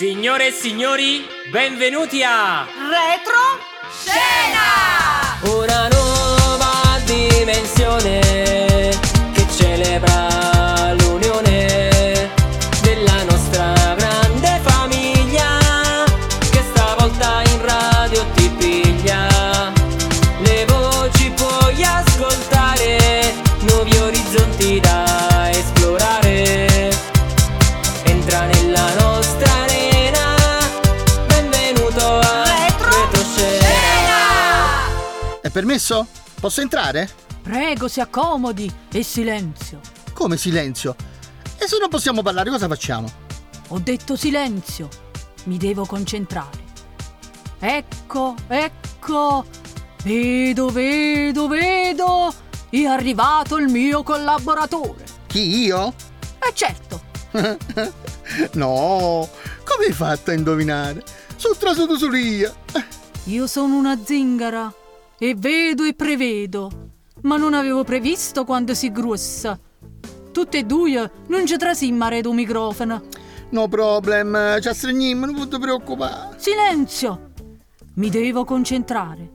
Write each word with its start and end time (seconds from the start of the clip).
Signore 0.00 0.46
e 0.46 0.50
signori, 0.52 1.26
benvenuti 1.50 2.22
a 2.22 2.64
Retro 2.64 3.60
Scena! 3.92 5.38
Una 5.42 5.89
permesso? 35.80 36.06
Posso 36.38 36.60
entrare? 36.60 37.08
Prego, 37.42 37.88
si 37.88 38.00
accomodi 38.00 38.70
e 38.92 39.02
silenzio. 39.02 39.80
Come 40.12 40.36
silenzio? 40.36 40.94
E 41.58 41.66
se 41.66 41.78
non 41.78 41.88
possiamo 41.88 42.22
parlare 42.22 42.50
cosa 42.50 42.68
facciamo? 42.68 43.10
Ho 43.68 43.78
detto 43.78 44.14
silenzio. 44.14 44.88
Mi 45.44 45.56
devo 45.56 45.86
concentrare. 45.86 46.68
Ecco, 47.58 48.34
ecco. 48.46 49.46
Vedo, 50.02 50.68
vedo, 50.68 51.48
vedo. 51.48 52.32
È 52.68 52.84
arrivato 52.84 53.56
il 53.56 53.68
mio 53.68 54.02
collaboratore. 54.02 55.04
Chi 55.26 55.64
io? 55.64 55.94
E 56.38 56.52
certo, 56.54 57.02
no, 58.54 59.28
come 59.64 59.84
hai 59.86 59.92
fatto 59.92 60.30
a 60.30 60.34
indovinare? 60.34 61.04
Sono 61.36 61.54
trasuto 61.54 61.96
sull'ia. 61.96 62.52
io 63.24 63.46
sono 63.46 63.76
una 63.76 63.98
zingara 64.02 64.72
e 65.22 65.34
vedo 65.36 65.84
e 65.84 65.92
prevedo. 65.92 66.70
Ma 67.22 67.36
non 67.36 67.52
avevo 67.52 67.84
previsto 67.84 68.44
quando 68.44 68.72
si 68.72 68.90
grossa. 68.90 69.60
Tutte 70.32 70.58
e 70.58 70.64
due 70.64 71.10
non 71.26 71.44
ci 71.44 71.58
trasimmare 71.58 72.22
do 72.22 72.32
microfono. 72.32 73.02
No 73.50 73.68
problem, 73.68 74.58
ci 74.62 74.68
astregniamo, 74.68 75.26
non 75.26 75.48
ti 75.48 75.58
preoccupare. 75.58 76.36
Silenzio! 76.38 77.32
Mi 77.96 78.08
devo 78.08 78.46
concentrare. 78.46 79.30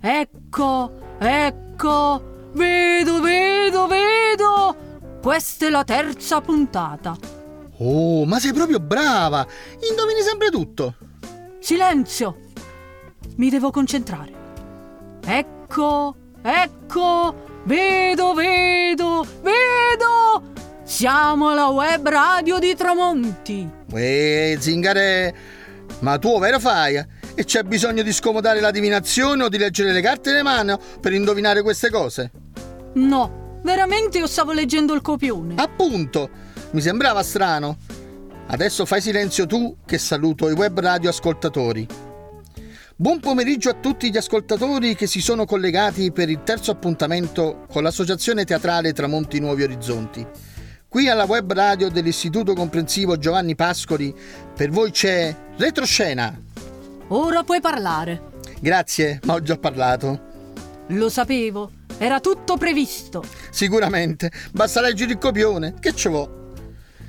Ecco, 0.00 0.92
ecco, 1.18 2.50
vedo, 2.54 3.20
vedo, 3.20 3.86
vedo. 3.86 4.76
Questa 5.22 5.66
è 5.66 5.70
la 5.70 5.84
terza 5.84 6.40
puntata. 6.40 7.16
Oh, 7.78 8.24
ma 8.24 8.40
sei 8.40 8.52
proprio 8.52 8.80
brava! 8.80 9.46
Indovini 9.88 10.22
sempre 10.22 10.50
tutto. 10.50 10.96
Silenzio! 11.60 12.38
Mi 13.36 13.50
devo 13.50 13.70
concentrare. 13.70 14.35
Ecco, 15.28 16.14
ecco, 16.40 17.34
vedo, 17.64 18.32
vedo, 18.32 19.26
vedo. 19.42 20.52
Siamo 20.84 21.50
alla 21.50 21.66
web 21.66 22.08
radio 22.08 22.60
di 22.60 22.76
Tramonti. 22.76 23.68
Uè, 23.90 24.56
zingare, 24.60 25.34
ma 25.98 26.16
tu 26.18 26.38
vero 26.38 26.60
fai? 26.60 27.04
E 27.34 27.44
c'è 27.44 27.64
bisogno 27.64 28.04
di 28.04 28.12
scomodare 28.12 28.60
la 28.60 28.70
divinazione 28.70 29.42
o 29.42 29.48
di 29.48 29.58
leggere 29.58 29.90
le 29.90 30.00
carte 30.00 30.30
nelle 30.30 30.44
mani 30.44 30.76
per 31.00 31.12
indovinare 31.12 31.60
queste 31.62 31.90
cose? 31.90 32.30
No, 32.94 33.58
veramente 33.64 34.18
io 34.18 34.28
stavo 34.28 34.52
leggendo 34.52 34.94
il 34.94 35.00
copione. 35.00 35.54
Appunto, 35.56 36.30
mi 36.70 36.80
sembrava 36.80 37.24
strano. 37.24 37.78
Adesso 38.46 38.86
fai 38.86 39.00
silenzio 39.00 39.44
tu 39.44 39.78
che 39.84 39.98
saluto 39.98 40.48
i 40.48 40.52
web 40.52 40.78
radio 40.78 41.10
ascoltatori. 41.10 42.05
Buon 42.98 43.20
pomeriggio 43.20 43.68
a 43.68 43.74
tutti 43.74 44.10
gli 44.10 44.16
ascoltatori 44.16 44.94
che 44.94 45.06
si 45.06 45.20
sono 45.20 45.44
collegati 45.44 46.10
per 46.12 46.30
il 46.30 46.42
terzo 46.42 46.70
appuntamento 46.70 47.66
con 47.70 47.82
l'Associazione 47.82 48.46
Teatrale 48.46 48.94
Tramonti 48.94 49.38
Nuovi 49.38 49.64
Orizzonti. 49.64 50.26
Qui 50.88 51.06
alla 51.06 51.24
web 51.24 51.52
radio 51.52 51.90
dell'Istituto 51.90 52.54
Comprensivo 52.54 53.18
Giovanni 53.18 53.54
Pascoli 53.54 54.14
per 54.56 54.70
voi 54.70 54.92
c'è 54.92 55.36
Retroscena. 55.58 56.40
Ora 57.08 57.42
puoi 57.42 57.60
parlare. 57.60 58.30
Grazie, 58.60 59.20
ma 59.24 59.34
ho 59.34 59.42
già 59.42 59.58
parlato. 59.58 60.20
Lo 60.86 61.10
sapevo, 61.10 61.70
era 61.98 62.18
tutto 62.20 62.56
previsto. 62.56 63.22
Sicuramente, 63.50 64.32
basta 64.52 64.80
leggere 64.80 65.12
il 65.12 65.18
copione, 65.18 65.74
che 65.80 65.94
ci 65.94 66.08
vuole. 66.08 66.44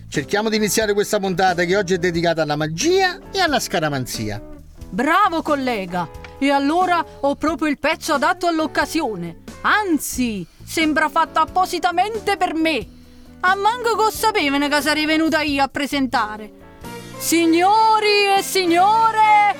Cerchiamo 0.09 0.49
di 0.49 0.57
iniziare 0.57 0.91
questa 0.91 1.17
puntata 1.17 1.63
che 1.63 1.77
oggi 1.77 1.93
è 1.93 1.97
dedicata 1.97 2.41
alla 2.41 2.57
magia 2.57 3.19
e 3.31 3.39
alla 3.39 3.61
scaramanzia. 3.61 4.55
Bravo 4.89 5.41
collega! 5.41 6.09
E 6.39 6.51
allora 6.51 7.03
ho 7.21 7.35
proprio 7.35 7.67
il 7.67 7.79
pezzo 7.79 8.13
adatto 8.13 8.47
all'occasione. 8.47 9.43
Anzi, 9.61 10.45
sembra 10.63 11.09
fatto 11.09 11.39
appositamente 11.39 12.37
per 12.37 12.53
me. 12.53 12.85
A 13.39 13.55
manco 13.55 13.95
che 13.95 14.11
sapevano 14.11 14.67
che 14.67 14.81
sarei 14.81 15.05
venuta 15.05 15.41
io 15.41 15.63
a 15.63 15.67
presentare. 15.67 16.51
Signori 17.17 18.35
e 18.37 18.43
signore, 18.43 19.55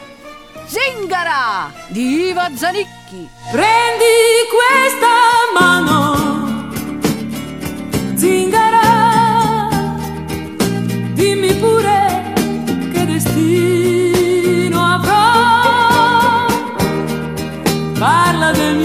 Zingara 0.66 1.72
di 1.88 2.28
Iva 2.28 2.50
Zanicchi. 2.56 3.28
Prendi 3.52 4.06
questa 4.52 5.08
mano, 5.60 6.27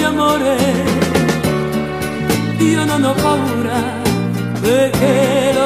mio 0.02 0.08
amore, 0.08 0.56
io 2.58 2.84
non 2.84 3.04
ho 3.04 3.14
paura, 3.14 3.80
perché 4.60 5.52
lo 5.54 5.61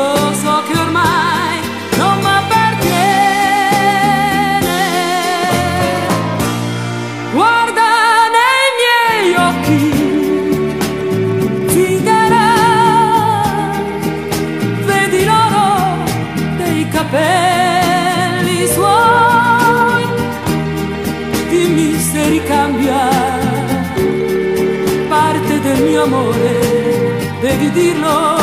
dirlo, 27.76 28.38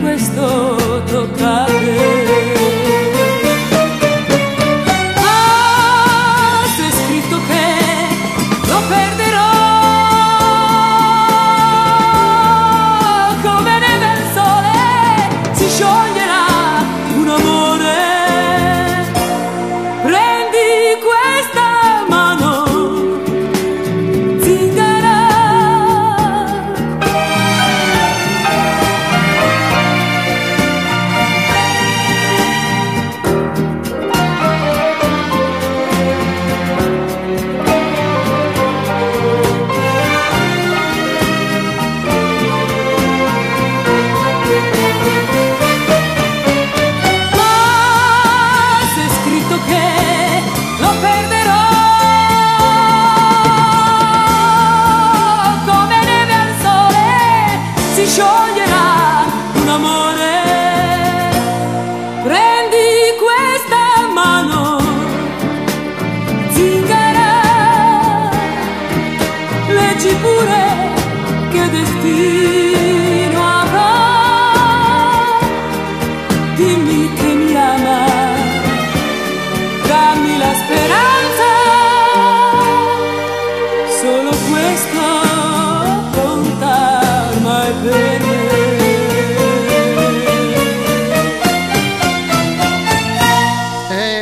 questo 0.00 1.02
tocca 1.10 1.62
a 1.62 1.64
te. 1.64 1.96
Ah, 5.16 6.62
c'è 6.76 6.88
scritto 7.00 7.36
che 7.48 7.66
lo 8.68 8.80
perderò 8.88 9.50
come 13.42 13.78
neve 13.80 14.12
sole 14.34 16.17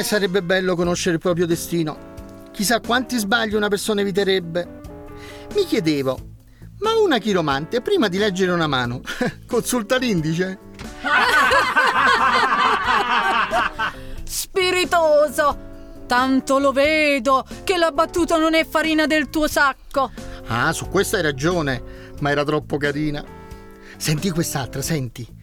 sarebbe 0.06 0.40
bello 0.40 0.76
conoscere 0.76 1.16
il 1.16 1.20
proprio 1.20 1.46
destino. 1.46 2.14
Chissà 2.52 2.78
quanti 2.78 3.18
sbagli 3.18 3.54
una 3.54 3.66
persona 3.66 4.02
eviterebbe. 4.02 4.80
Mi 5.52 5.64
chiedevo, 5.64 6.18
ma 6.78 6.92
una 6.94 7.18
chiromante 7.18 7.80
prima 7.80 8.06
di 8.06 8.16
leggere 8.16 8.52
una 8.52 8.68
mano 8.68 9.00
consulta 9.48 9.96
l'indice? 9.96 10.58
Spiritoso! 14.22 15.64
Tanto 16.06 16.60
lo 16.60 16.70
vedo 16.70 17.44
che 17.64 17.76
la 17.76 17.90
battuta 17.90 18.36
non 18.36 18.54
è 18.54 18.64
farina 18.64 19.06
del 19.06 19.28
tuo 19.28 19.48
sacco. 19.48 20.12
Ah, 20.46 20.72
su 20.72 20.86
questo 20.88 21.16
hai 21.16 21.22
ragione, 21.22 21.82
ma 22.20 22.30
era 22.30 22.44
troppo 22.44 22.76
carina. 22.76 23.24
Senti 23.96 24.30
quest'altra, 24.30 24.82
senti. 24.82 25.35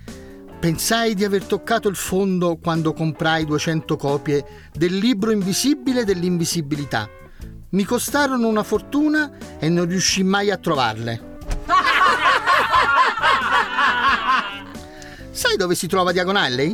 Pensai 0.64 1.14
di 1.14 1.26
aver 1.26 1.44
toccato 1.44 1.90
il 1.90 1.98
fondo 1.98 2.56
quando 2.56 2.94
comprai 2.94 3.44
200 3.44 3.98
copie 3.98 4.46
del 4.72 4.96
libro 4.96 5.32
invisibile 5.32 6.06
dell'invisibilità. 6.06 7.10
Mi 7.72 7.84
costarono 7.84 8.48
una 8.48 8.64
fortuna 8.64 9.30
e 9.60 9.68
non 9.68 9.88
riuscii 9.88 10.24
mai 10.24 10.52
a 10.52 10.58
trovarle. 10.58 11.40
Sai 15.32 15.58
dove 15.58 15.76
si 15.76 15.88
trova 15.88 16.14
Diagonalley? 16.14 16.74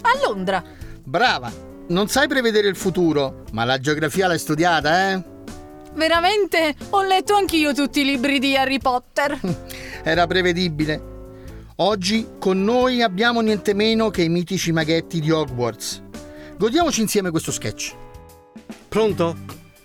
A 0.00 0.12
Londra. 0.26 0.64
Brava! 1.04 1.52
Non 1.88 2.08
sai 2.08 2.28
prevedere 2.28 2.68
il 2.68 2.76
futuro, 2.76 3.42
ma 3.52 3.64
la 3.64 3.78
geografia 3.78 4.28
l'hai 4.28 4.38
studiata, 4.38 5.10
eh? 5.10 5.22
Veramente 5.92 6.74
ho 6.88 7.02
letto 7.02 7.34
anch'io 7.34 7.74
tutti 7.74 8.00
i 8.00 8.04
libri 8.06 8.38
di 8.38 8.56
Harry 8.56 8.78
Potter. 8.78 9.38
Era 10.02 10.26
prevedibile. 10.26 11.15
Oggi 11.78 12.26
con 12.38 12.64
noi 12.64 13.02
abbiamo 13.02 13.42
niente 13.42 13.74
meno 13.74 14.08
che 14.08 14.22
i 14.22 14.30
mitici 14.30 14.72
maghetti 14.72 15.20
di 15.20 15.30
Hogwarts. 15.30 16.02
Godiamoci 16.56 17.02
insieme 17.02 17.30
questo 17.30 17.52
sketch. 17.52 17.94
Pronto? 18.88 19.36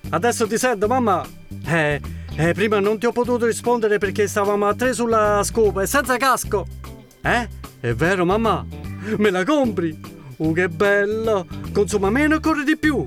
Adesso 0.09 0.47
ti 0.47 0.57
sento, 0.57 0.87
mamma? 0.87 1.21
Eh, 1.65 1.99
eh, 2.37 2.53
prima 2.53 2.79
non 2.79 2.97
ti 2.97 3.07
ho 3.07 3.11
potuto 3.11 3.45
rispondere 3.45 3.97
perché 3.97 4.25
stavamo 4.25 4.67
a 4.67 4.73
tre 4.73 4.93
sulla 4.93 5.41
scopa 5.43 5.81
e 5.81 5.85
senza 5.85 6.15
casco. 6.15 6.65
Eh? 7.21 7.49
È 7.81 7.93
vero, 7.93 8.23
mamma? 8.23 8.65
Me 9.17 9.29
la 9.29 9.43
compri? 9.43 9.99
Uh, 10.37 10.53
che 10.53 10.69
bello! 10.69 11.45
Consuma 11.73 12.09
meno 12.09 12.35
e 12.35 12.39
corre 12.39 12.63
di 12.63 12.77
più. 12.77 13.05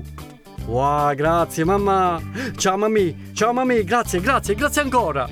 Wow, 0.67 1.15
grazie, 1.15 1.63
mamma. 1.63 2.21
Ciao, 2.55 2.77
mammi. 2.77 3.31
Ciao, 3.33 3.51
mammi. 3.51 3.83
Grazie, 3.83 4.19
grazie, 4.19 4.53
grazie 4.53 4.83
ancora. 4.83 5.27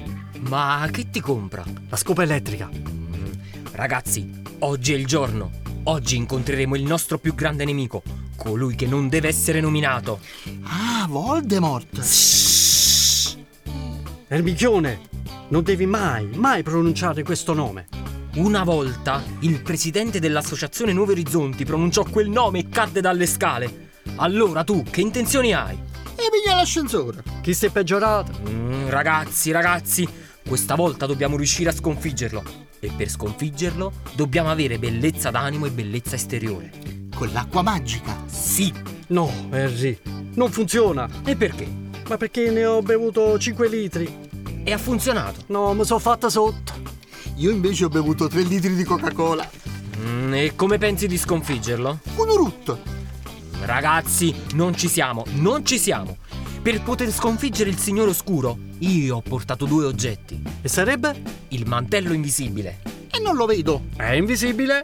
Ma 0.49 0.87
che 0.91 1.11
ti 1.11 1.19
compra? 1.19 1.63
La 1.89 1.97
scopa 1.97 2.23
elettrica. 2.23 2.92
Ragazzi, 3.75 4.29
oggi 4.59 4.93
è 4.93 4.95
il 4.95 5.07
giorno. 5.07 5.49
Oggi 5.85 6.15
incontreremo 6.15 6.75
il 6.75 6.83
nostro 6.83 7.17
più 7.17 7.33
grande 7.33 7.65
nemico, 7.65 8.03
colui 8.35 8.75
che 8.75 8.85
non 8.85 9.09
deve 9.09 9.29
essere 9.29 9.59
nominato. 9.61 10.19
Ah, 10.61 11.07
Voldemort! 11.09 11.99
Ermichione, 14.27 14.99
non 15.47 15.63
devi 15.63 15.87
mai, 15.87 16.29
mai 16.35 16.61
pronunciare 16.61 17.23
questo 17.23 17.53
nome. 17.53 17.87
Una 18.35 18.63
volta 18.63 19.23
il 19.39 19.59
presidente 19.63 20.19
dell'associazione 20.19 20.93
Nuovi 20.93 21.13
Orizzonti 21.13 21.65
pronunciò 21.65 22.03
quel 22.03 22.29
nome 22.29 22.59
e 22.59 22.69
cadde 22.69 23.01
dalle 23.01 23.25
scale. 23.25 23.89
Allora 24.17 24.63
tu 24.63 24.83
che 24.83 25.01
intenzioni 25.01 25.51
hai? 25.51 25.75
E 25.75 26.29
piglia 26.31 26.55
l'ascensore. 26.55 27.23
Chi 27.41 27.55
si 27.55 27.65
è 27.65 27.69
peggiorato? 27.71 28.39
Mm, 28.47 28.89
ragazzi, 28.89 29.49
ragazzi, 29.49 30.07
questa 30.47 30.75
volta 30.75 31.07
dobbiamo 31.07 31.37
riuscire 31.37 31.71
a 31.71 31.73
sconfiggerlo. 31.73 32.71
E 32.83 32.91
per 32.97 33.09
sconfiggerlo 33.09 33.93
dobbiamo 34.13 34.51
avere 34.51 34.77
bellezza 34.77 35.31
d'animo 35.31 35.67
e 35.67 35.71
bellezza 35.71 36.15
esteriore. 36.15 36.69
Con 37.15 37.29
l'acqua 37.31 37.61
magica. 37.61 38.25
Sì. 38.25 38.73
No, 39.07 39.31
Harry, 39.51 39.97
non 40.33 40.51
funziona. 40.51 41.07
E 41.23 41.37
perché? 41.37 41.65
Ma 42.09 42.17
perché 42.17 42.51
ne 42.51 42.65
ho 42.65 42.81
bevuto 42.81 43.39
5 43.39 43.69
litri? 43.69 44.29
E 44.65 44.73
ha 44.73 44.77
funzionato. 44.77 45.43
No, 45.45 45.73
mi 45.73 45.85
sono 45.85 45.99
fatta 45.99 46.29
sotto. 46.29 46.73
Io 47.35 47.51
invece 47.51 47.85
ho 47.85 47.89
bevuto 47.89 48.27
3 48.27 48.41
litri 48.41 48.75
di 48.75 48.83
Coca-Cola. 48.83 49.49
Mm, 49.99 50.33
e 50.33 50.51
come 50.57 50.77
pensi 50.77 51.07
di 51.07 51.17
sconfiggerlo? 51.17 51.99
Un 52.17 52.29
urutto. 52.29 52.81
Ragazzi, 53.61 54.35
non 54.55 54.75
ci 54.75 54.89
siamo, 54.89 55.23
non 55.35 55.65
ci 55.65 55.77
siamo. 55.79 56.17
Per 56.63 56.81
poter 56.81 57.11
sconfiggere 57.11 57.69
il 57.69 57.77
Signore 57.77 58.11
Oscuro, 58.11 58.57
io 58.79 59.17
ho 59.17 59.21
portato 59.21 59.65
due 59.65 59.85
oggetti. 59.85 60.41
E 60.61 60.67
sarebbe? 60.69 61.13
Il 61.49 61.67
mantello 61.67 62.13
invisibile 62.13 62.79
E 63.11 63.19
non 63.19 63.35
lo 63.35 63.45
vedo. 63.45 63.83
È 63.95 64.11
invisibile? 64.13 64.83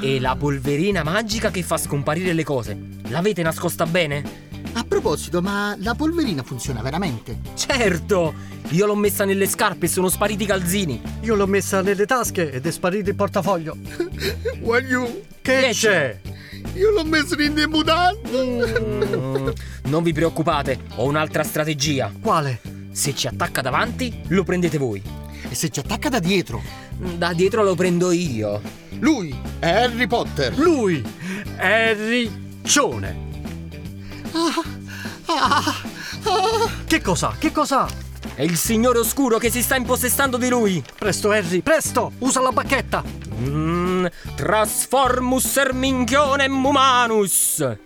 e 0.00 0.18
la 0.18 0.34
polverina 0.34 1.04
magica 1.04 1.52
che 1.52 1.62
fa 1.62 1.76
scomparire 1.76 2.32
le 2.32 2.42
cose. 2.42 2.76
L'avete 3.08 3.40
nascosta 3.42 3.86
bene? 3.86 4.50
A 4.72 4.82
proposito, 4.82 5.40
ma 5.40 5.76
la 5.78 5.94
polverina 5.94 6.42
funziona 6.42 6.82
veramente? 6.82 7.38
Certo! 7.54 8.34
Io 8.70 8.86
l'ho 8.86 8.96
messa 8.96 9.24
nelle 9.24 9.46
scarpe 9.46 9.86
e 9.86 9.88
sono 9.88 10.08
spariti 10.08 10.42
i 10.42 10.46
calzini. 10.46 11.00
Io 11.20 11.36
l'ho 11.36 11.46
messa 11.46 11.82
nelle 11.82 12.04
tasche 12.04 12.50
ed 12.50 12.66
è 12.66 12.70
sparito 12.72 13.10
il 13.10 13.14
portafoglio. 13.14 13.76
Guagliù, 14.58 15.22
Che 15.40 15.60
Che 15.60 15.68
c'è? 15.70 16.20
Io 16.74 16.90
l'ho 16.90 17.04
messo 17.04 17.40
in 17.40 17.54
dei 17.54 17.66
mutande. 17.66 18.20
Mm, 18.30 19.48
non 19.84 20.02
vi 20.02 20.12
preoccupate, 20.12 20.80
ho 20.96 21.04
un'altra 21.04 21.42
strategia. 21.42 22.12
Quale? 22.20 22.60
Se 22.92 23.14
ci 23.14 23.26
attacca 23.26 23.60
davanti, 23.60 24.22
lo 24.28 24.44
prendete 24.44 24.78
voi. 24.78 25.02
E 25.48 25.54
se 25.54 25.70
ci 25.70 25.80
attacca 25.80 26.08
da 26.08 26.18
dietro? 26.18 26.62
Da 27.16 27.32
dietro 27.32 27.62
lo 27.62 27.74
prendo 27.74 28.10
io. 28.10 28.60
Lui 29.00 29.34
è 29.58 29.68
Harry 29.68 30.06
Potter. 30.06 30.56
Lui! 30.56 31.02
È 31.56 31.96
riccione. 31.96 33.30
Che 36.86 37.00
cosa? 37.00 37.34
Che 37.38 37.52
cosa? 37.52 37.86
È 38.34 38.42
il 38.42 38.56
Signore 38.56 38.98
Oscuro 38.98 39.38
che 39.38 39.50
si 39.50 39.62
sta 39.62 39.76
impossessando 39.76 40.36
di 40.36 40.48
lui. 40.48 40.82
Presto, 40.98 41.30
Harry, 41.30 41.60
presto! 41.60 42.12
Usa 42.18 42.40
la 42.40 42.50
bacchetta! 42.50 43.02
Mm, 43.40 43.81
Transformus 44.34 45.56
Erminchionem 45.56 46.64
Humanus. 46.64 47.76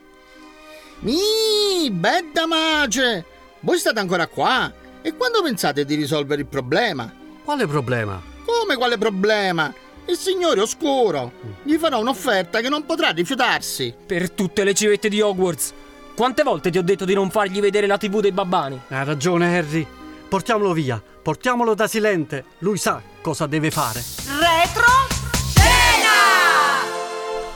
Mi, 1.00 1.90
bella 1.90 2.46
mace! 2.46 3.24
Voi 3.60 3.78
state 3.78 3.98
ancora 3.98 4.26
qua? 4.26 4.72
E 5.02 5.14
quando 5.14 5.42
pensate 5.42 5.84
di 5.84 5.94
risolvere 5.94 6.42
il 6.42 6.46
problema? 6.46 7.12
Quale 7.44 7.66
problema? 7.66 8.20
Come 8.44 8.76
quale 8.76 8.98
problema? 8.98 9.72
Il 10.06 10.16
signore 10.16 10.60
oscuro. 10.60 11.32
Gli 11.62 11.76
farò 11.76 12.00
un'offerta 12.00 12.60
che 12.60 12.68
non 12.68 12.84
potrà 12.86 13.10
rifiutarsi. 13.10 13.94
Per 14.06 14.30
tutte 14.30 14.64
le 14.64 14.74
civette 14.74 15.08
di 15.08 15.20
Hogwarts. 15.20 15.72
Quante 16.14 16.42
volte 16.42 16.70
ti 16.70 16.78
ho 16.78 16.82
detto 16.82 17.04
di 17.04 17.14
non 17.14 17.30
fargli 17.30 17.60
vedere 17.60 17.86
la 17.86 17.98
TV 17.98 18.20
dei 18.20 18.32
babbani? 18.32 18.80
Ha 18.88 19.02
ragione, 19.02 19.58
Harry. 19.58 19.86
Portiamolo 20.28 20.72
via. 20.72 21.02
Portiamolo 21.22 21.74
da 21.74 21.86
Silente. 21.86 22.44
Lui 22.58 22.78
sa 22.78 23.02
cosa 23.20 23.46
deve 23.46 23.70
fare. 23.70 24.02
Retro! 24.38 25.15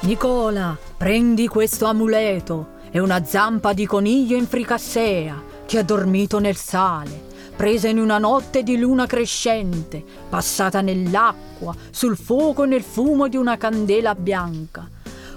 Nicola, 0.03 0.79
prendi 0.97 1.47
questo 1.47 1.85
amuleto. 1.85 2.79
È 2.91 2.99
una 2.99 3.23
zampa 3.23 3.75
di 3.75 3.85
coniglio 3.85 4.35
in 4.35 4.47
fricassea 4.47 5.43
che 5.67 5.77
ha 5.77 5.83
dormito 5.83 6.39
nel 6.39 6.57
sale, 6.57 7.21
presa 7.55 7.89
in 7.89 7.99
una 7.99 8.17
notte 8.17 8.63
di 8.63 8.79
luna 8.79 9.05
crescente, 9.05 10.03
passata 10.31 10.81
nell'acqua, 10.81 11.75
sul 11.91 12.17
fuoco 12.17 12.65
e 12.65 12.67
nel 12.69 12.83
fumo 12.83 13.29
di 13.29 13.37
una 13.37 13.59
candela 13.59 14.15
bianca, 14.15 14.89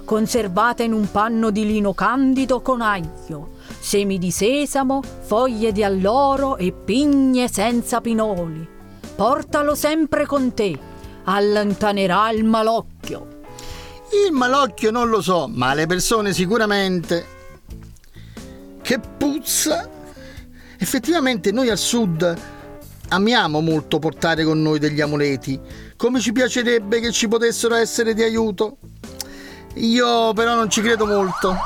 conservata 0.02 0.82
in 0.82 0.94
un 0.94 1.10
panno 1.10 1.50
di 1.50 1.66
lino 1.66 1.92
candido 1.92 2.62
con 2.62 2.80
aglio, 2.80 3.56
semi 3.78 4.18
di 4.18 4.30
sesamo, 4.30 5.02
foglie 5.02 5.72
di 5.72 5.84
alloro 5.84 6.56
e 6.56 6.72
pigne 6.72 7.48
senza 7.48 8.00
pinoli. 8.00 8.66
Portalo 9.14 9.74
sempre 9.74 10.24
con 10.24 10.54
te, 10.54 10.76
allontanerà 11.24 12.30
il 12.30 12.44
malocchio. 12.44 13.33
Il 14.10 14.32
malocchio 14.32 14.90
non 14.90 15.08
lo 15.08 15.20
so, 15.20 15.48
ma 15.48 15.74
le 15.74 15.86
persone 15.86 16.32
sicuramente. 16.32 17.26
Che 18.82 18.98
puzza! 18.98 19.88
Effettivamente 20.78 21.50
noi 21.50 21.70
al 21.70 21.78
sud 21.78 22.36
amiamo 23.08 23.60
molto 23.60 23.98
portare 23.98 24.44
con 24.44 24.60
noi 24.60 24.78
degli 24.78 25.00
amuleti, 25.00 25.58
come 25.96 26.20
ci 26.20 26.32
piacerebbe 26.32 27.00
che 27.00 27.12
ci 27.12 27.28
potessero 27.28 27.74
essere 27.74 28.12
di 28.14 28.22
aiuto. 28.22 28.78
Io 29.74 30.32
però 30.32 30.54
non 30.54 30.68
ci 30.68 30.80
credo 30.82 31.06
molto. 31.06 31.56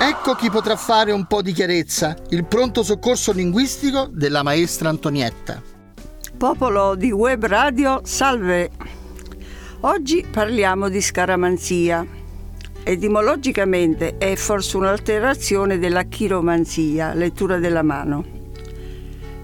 Ecco 0.00 0.34
chi 0.34 0.50
potrà 0.50 0.76
fare 0.76 1.12
un 1.12 1.26
po' 1.26 1.42
di 1.42 1.52
chiarezza, 1.52 2.16
il 2.30 2.44
pronto 2.44 2.82
soccorso 2.82 3.32
linguistico 3.32 4.08
della 4.10 4.42
maestra 4.42 4.88
Antonietta. 4.88 5.77
Popolo 6.38 6.94
di 6.94 7.10
Web 7.10 7.46
Radio, 7.46 8.00
salve! 8.04 8.70
Oggi 9.80 10.24
parliamo 10.30 10.88
di 10.88 11.00
scaramanzia. 11.00 12.06
Etimologicamente 12.84 14.18
è 14.18 14.36
forse 14.36 14.76
un'alterazione 14.76 15.80
della 15.80 16.04
chiromanzia, 16.04 17.12
lettura 17.12 17.58
della 17.58 17.82
mano. 17.82 18.24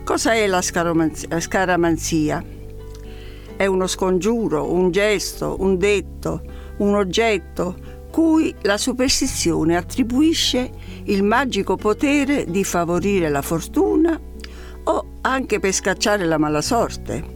Cosa 0.04 0.34
è 0.34 0.46
la 0.46 0.62
scaramanzia? 0.62 2.44
È 3.56 3.66
uno 3.66 3.86
scongiuro, 3.88 4.72
un 4.72 4.92
gesto, 4.92 5.56
un 5.58 5.76
detto, 5.76 6.42
un 6.76 6.94
oggetto, 6.94 7.74
cui 8.12 8.54
la 8.62 8.76
superstizione 8.76 9.76
attribuisce 9.76 10.70
il 11.06 11.24
magico 11.24 11.74
potere 11.74 12.44
di 12.48 12.62
favorire 12.62 13.30
la 13.30 13.42
fortuna 13.42 14.32
o 14.84 15.06
anche 15.22 15.60
per 15.60 15.72
scacciare 15.72 16.24
la 16.24 16.38
mala 16.38 16.60
sorte. 16.60 17.32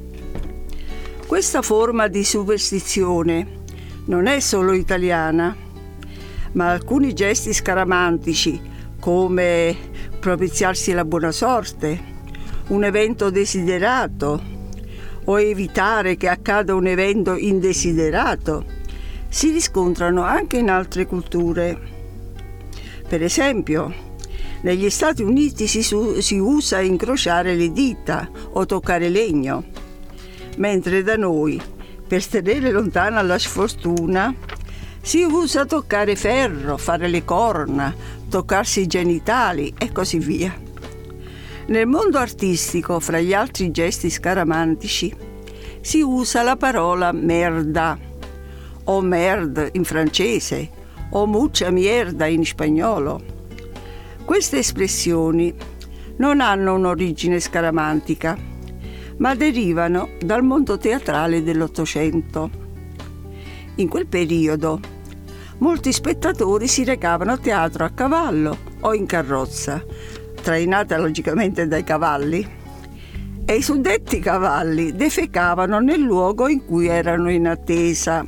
Questa 1.27 1.63
forma 1.63 2.09
di 2.09 2.25
superstizione 2.25 3.57
non 4.07 4.27
è 4.27 4.41
solo 4.41 4.73
italiana, 4.73 5.55
ma 6.53 6.71
alcuni 6.71 7.13
gesti 7.13 7.53
scaramantici 7.53 8.61
come 8.99 9.77
propiziarsi 10.19 10.93
la 10.93 11.05
buona 11.05 11.31
sorte, 11.31 12.17
un 12.69 12.85
evento 12.85 13.31
desiderato 13.31 14.57
o 15.25 15.41
evitare 15.41 16.17
che 16.17 16.29
accada 16.29 16.75
un 16.75 16.87
evento 16.87 17.37
indesiderato 17.37 18.65
si 19.29 19.51
riscontrano 19.51 20.23
anche 20.23 20.57
in 20.57 20.71
altre 20.71 21.07
culture. 21.07 21.79
Per 23.07 23.23
esempio, 23.23 24.08
negli 24.63 24.91
Stati 24.91 25.23
Uniti 25.23 25.67
si, 25.67 25.83
su- 25.83 26.21
si 26.21 26.39
usa 26.39 26.81
incrociare 26.81 27.55
le 27.55 27.71
dita 27.73 28.29
o 28.53 28.67
toccare 28.67 29.09
legno, 29.09 29.65
mentre 30.57 31.03
da 31.03 31.17
noi, 31.17 31.61
per 32.07 32.27
tenere 32.27 32.71
lontana 32.71 33.23
la 33.23 33.39
sfortuna, 33.39 34.35
si 35.01 35.23
usa 35.23 35.65
toccare 35.65 36.17
ferro, 36.17 36.77
fare 36.77 37.09
le 37.09 37.25
corna, 37.25 37.95
toccarsi 38.29 38.81
i 38.81 38.87
genitali 38.87 39.73
e 39.79 39.93
così 39.93 40.19
via. 40.19 40.55
Nel 41.67 41.87
mondo 41.87 42.19
artistico, 42.19 42.99
fra 42.99 43.21
gli 43.21 43.33
altri 43.33 43.71
gesti 43.71 44.11
scaramantici, 44.11 45.15
si 45.81 46.01
usa 46.01 46.43
la 46.43 46.57
parola 46.57 47.13
merda, 47.13 47.99
o 48.85 49.01
merde 49.01 49.71
in 49.73 49.85
francese, 49.85 50.71
o 51.11 51.27
mucha 51.27 51.71
mierda 51.71 52.27
in 52.27 52.45
spagnolo. 52.45 53.38
Queste 54.29 54.59
espressioni 54.59 55.55
non 56.17 56.43
hanno 56.43 56.75
un'origine 56.75 57.41
scaramantica, 57.41 58.37
ma 59.17 59.35
derivano 59.35 60.11
dal 60.21 60.45
mondo 60.45 60.77
teatrale 60.77 61.43
dell'Ottocento. 61.43 62.51
In 63.77 63.89
quel 63.89 64.07
periodo 64.07 64.81
molti 65.61 65.95
spettatori 65.95 66.69
si 66.69 66.85
recavano 66.85 67.33
a 67.33 67.39
teatro 67.39 67.87
a 67.87 67.89
cavallo 67.89 68.59
o 68.81 68.93
in 68.93 69.07
carrozza, 69.07 69.83
trainata 70.43 70.99
logicamente 70.99 71.67
dai 71.67 71.83
cavalli, 71.83 72.47
e 73.47 73.55
i 73.55 73.63
suddetti 73.63 74.19
cavalli 74.19 74.93
defecavano 74.93 75.81
nel 75.81 76.01
luogo 76.01 76.49
in 76.49 76.67
cui 76.67 76.87
erano 76.87 77.31
in 77.31 77.49
attesa. 77.49 78.27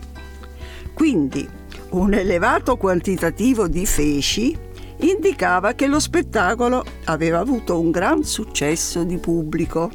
Quindi 0.94 1.46
un 1.90 2.14
elevato 2.14 2.78
quantitativo 2.78 3.68
di 3.68 3.84
feci 3.84 4.68
indicava 5.00 5.72
che 5.72 5.86
lo 5.86 5.98
spettacolo 5.98 6.84
aveva 7.04 7.38
avuto 7.38 7.78
un 7.78 7.90
gran 7.90 8.24
successo 8.24 9.02
di 9.04 9.18
pubblico. 9.18 9.90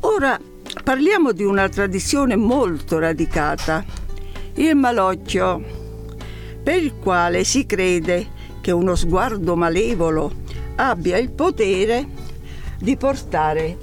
Ora 0.00 0.38
parliamo 0.82 1.32
di 1.32 1.44
una 1.44 1.68
tradizione 1.68 2.36
molto 2.36 2.98
radicata, 2.98 3.84
il 4.54 4.74
malocchio, 4.76 5.62
per 6.62 6.82
il 6.82 6.96
quale 6.96 7.44
si 7.44 7.66
crede 7.66 8.34
che 8.60 8.70
uno 8.70 8.94
sguardo 8.94 9.56
malevolo 9.56 10.32
abbia 10.76 11.16
il 11.16 11.30
potere 11.30 12.06
di 12.78 12.96
portare 12.96 13.78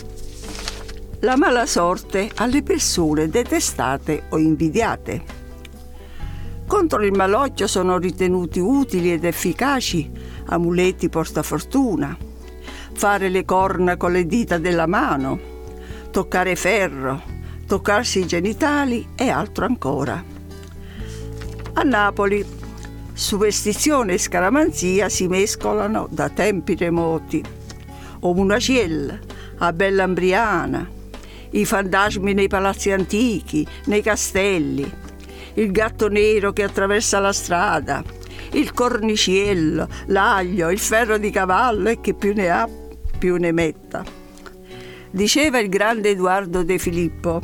la 1.21 1.37
mala 1.37 1.65
sorte 1.65 2.29
alle 2.35 2.63
persone 2.63 3.29
detestate 3.29 4.23
o 4.29 4.37
invidiate. 4.37 5.32
Contro 6.73 7.03
il 7.03 7.11
malocchio 7.11 7.67
sono 7.67 7.99
ritenuti 7.99 8.57
utili 8.57 9.13
ed 9.13 9.25
efficaci. 9.25 10.09
Amuletti 10.45 11.07
portafortuna, 11.07 12.17
fare 12.93 13.29
le 13.29 13.45
corna 13.45 13.95
con 13.95 14.11
le 14.11 14.25
dita 14.25 14.57
della 14.57 14.87
mano, 14.87 15.39
toccare 16.09 16.55
ferro, 16.55 17.21
toccarsi 17.67 18.21
i 18.21 18.25
genitali 18.25 19.09
e 19.15 19.29
altro 19.29 19.65
ancora. 19.65 20.23
A 21.73 21.83
Napoli 21.83 22.43
superstizione 23.13 24.13
e 24.13 24.17
scaramanzia 24.17 25.09
si 25.09 25.27
mescolano 25.27 26.07
da 26.09 26.29
tempi 26.29 26.75
remoti. 26.75 27.43
O 28.21 28.33
Munaciella, 28.33 29.19
a 29.59 29.71
Bellambriana, 29.71 30.89
i 31.51 31.65
fantasmi 31.65 32.33
nei 32.33 32.47
palazzi 32.47 32.89
antichi, 32.89 33.63
nei 33.85 34.01
castelli, 34.01 35.02
il 35.55 35.71
gatto 35.71 36.07
nero 36.07 36.51
che 36.51 36.63
attraversa 36.63 37.19
la 37.19 37.33
strada, 37.33 38.03
il 38.51 38.73
corniciello, 38.73 39.87
l'aglio, 40.07 40.69
il 40.69 40.79
ferro 40.79 41.17
di 41.17 41.29
cavallo 41.29 41.89
e 41.89 41.99
che 42.01 42.13
più 42.13 42.33
ne 42.33 42.49
ha 42.49 42.67
più 43.23 43.37
ne 43.37 43.53
metta. 43.53 44.03
Diceva 45.09 45.59
il 45.59 45.69
grande 45.69 46.09
Edoardo 46.09 46.63
De 46.63 46.77
Filippo, 46.77 47.41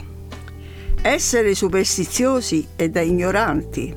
essere 1.01 1.55
superstiziosi 1.55 2.67
è 2.75 2.89
da 2.89 2.99
ignoranti, 2.99 3.95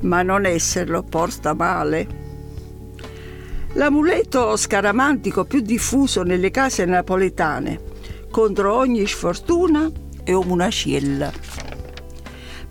ma 0.00 0.22
non 0.22 0.46
esserlo 0.46 1.02
porta 1.02 1.52
male. 1.52 2.20
L'amuleto 3.74 4.56
scaramantico 4.56 5.44
più 5.44 5.60
diffuso 5.60 6.22
nelle 6.22 6.50
case 6.50 6.86
napoletane 6.86 7.80
contro 8.30 8.74
ogni 8.74 9.06
sfortuna 9.06 9.90
è 10.24 10.32
una 10.32 10.68
sciella. 10.68 11.30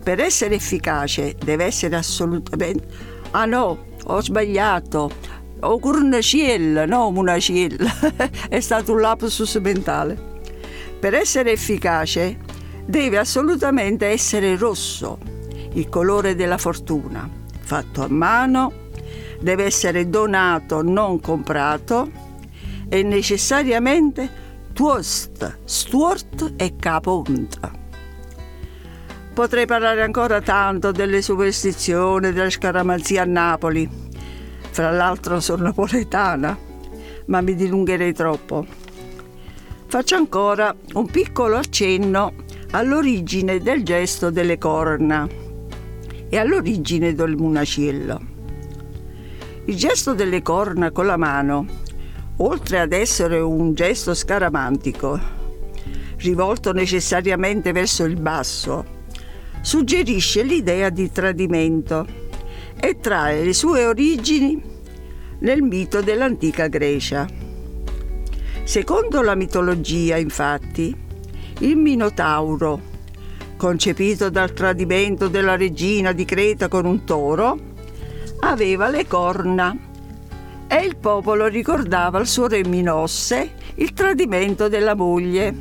Per 0.02 0.18
essere 0.18 0.56
efficace 0.56 1.36
deve 1.42 1.64
essere 1.64 1.94
assolutamente... 1.96 2.86
Ah 3.30 3.44
no, 3.44 3.84
ho 4.04 4.20
sbagliato. 4.20 5.10
Ho 5.60 5.78
cornaciella, 5.78 6.86
no 6.86 7.10
munaciella. 7.10 7.90
è 8.48 8.58
stato 8.58 8.92
un 8.92 9.00
lapsus 9.00 9.54
mentale. 9.56 10.30
Per 10.98 11.14
essere 11.14 11.52
efficace 11.52 12.38
deve 12.84 13.18
assolutamente 13.18 14.06
essere 14.06 14.56
rosso, 14.56 15.18
il 15.74 15.88
colore 15.88 16.34
della 16.34 16.58
fortuna, 16.58 17.28
fatto 17.60 18.02
a 18.02 18.08
mano, 18.08 18.72
deve 19.40 19.64
essere 19.64 20.08
donato, 20.08 20.82
non 20.82 21.20
comprato 21.20 22.10
e 22.88 23.02
necessariamente 23.02 24.28
tuost, 24.72 25.58
stuort 25.64 26.54
e 26.56 26.76
caponta. 26.76 27.81
Potrei 29.34 29.64
parlare 29.64 30.02
ancora 30.02 30.42
tanto 30.42 30.92
delle 30.92 31.22
superstizioni, 31.22 32.32
delle 32.32 32.50
scaramanzie 32.50 33.18
a 33.18 33.24
Napoli. 33.24 33.88
Fra 34.70 34.90
l'altro 34.90 35.40
sono 35.40 35.62
napoletana, 35.64 36.58
ma 37.26 37.40
mi 37.40 37.54
dilungherei 37.54 38.12
troppo. 38.12 38.66
Faccio 39.86 40.16
ancora 40.16 40.74
un 40.92 41.06
piccolo 41.06 41.56
accenno 41.56 42.34
all'origine 42.72 43.58
del 43.58 43.82
gesto 43.82 44.30
delle 44.30 44.58
corna 44.58 45.26
e 46.28 46.38
all'origine 46.38 47.14
del 47.14 47.34
munaciello. 47.34 48.20
Il 49.64 49.76
gesto 49.76 50.12
delle 50.12 50.42
corna 50.42 50.90
con 50.90 51.06
la 51.06 51.16
mano, 51.16 51.66
oltre 52.36 52.80
ad 52.80 52.92
essere 52.92 53.38
un 53.38 53.72
gesto 53.72 54.12
scaramantico, 54.12 55.18
rivolto 56.18 56.72
necessariamente 56.72 57.72
verso 57.72 58.04
il 58.04 58.20
basso, 58.20 58.91
suggerisce 59.62 60.42
l'idea 60.42 60.90
di 60.90 61.10
tradimento 61.10 62.06
e 62.78 62.98
trae 63.00 63.44
le 63.44 63.52
sue 63.54 63.86
origini 63.86 64.60
nel 65.38 65.62
mito 65.62 66.02
dell'antica 66.02 66.66
Grecia. 66.66 67.26
Secondo 68.64 69.22
la 69.22 69.34
mitologia, 69.34 70.16
infatti, 70.16 70.94
il 71.60 71.76
Minotauro, 71.76 72.80
concepito 73.56 74.30
dal 74.30 74.52
tradimento 74.52 75.28
della 75.28 75.56
regina 75.56 76.12
di 76.12 76.24
Creta 76.24 76.68
con 76.68 76.84
un 76.84 77.04
toro, 77.04 77.58
aveva 78.40 78.88
le 78.88 79.06
corna 79.06 79.76
e 80.66 80.84
il 80.84 80.96
popolo 80.96 81.46
ricordava 81.46 82.18
al 82.18 82.26
suo 82.26 82.48
re 82.48 82.64
Minosse 82.64 83.52
il 83.76 83.92
tradimento 83.92 84.68
della 84.68 84.94
moglie, 84.94 85.54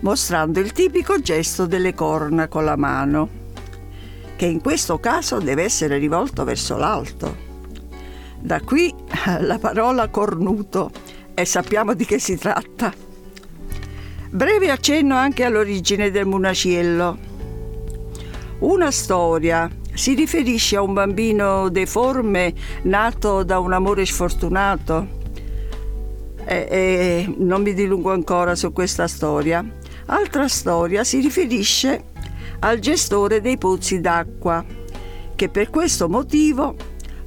mostrando 0.00 0.60
il 0.60 0.72
tipico 0.72 1.20
gesto 1.20 1.66
delle 1.66 1.94
corna 1.94 2.48
con 2.48 2.64
la 2.64 2.76
mano, 2.76 3.28
che 4.36 4.46
in 4.46 4.60
questo 4.60 4.98
caso 4.98 5.38
deve 5.38 5.64
essere 5.64 5.98
rivolto 5.98 6.44
verso 6.44 6.76
l'alto. 6.76 7.44
Da 8.38 8.60
qui 8.60 8.94
la 9.40 9.58
parola 9.58 10.08
cornuto 10.08 10.90
e 11.34 11.44
sappiamo 11.44 11.94
di 11.94 12.04
che 12.04 12.18
si 12.18 12.36
tratta. 12.36 12.92
Breve 14.30 14.70
accenno 14.70 15.14
anche 15.14 15.44
all'origine 15.44 16.10
del 16.10 16.26
munaciello. 16.26 17.18
Una 18.58 18.90
storia 18.90 19.70
si 19.94 20.14
riferisce 20.14 20.76
a 20.76 20.82
un 20.82 20.92
bambino 20.92 21.68
deforme 21.70 22.52
nato 22.82 23.42
da 23.44 23.58
un 23.58 23.72
amore 23.72 24.04
sfortunato. 24.04 25.14
E, 26.44 26.66
e 26.70 27.34
non 27.38 27.62
mi 27.62 27.74
dilungo 27.74 28.12
ancora 28.12 28.54
su 28.54 28.72
questa 28.72 29.08
storia. 29.08 29.64
Altra 30.06 30.46
storia 30.46 31.02
si 31.02 31.20
riferisce 31.20 32.04
al 32.60 32.78
gestore 32.78 33.40
dei 33.40 33.58
pozzi 33.58 34.00
d'acqua 34.00 34.64
che 35.34 35.48
per 35.48 35.68
questo 35.68 36.08
motivo 36.08 36.76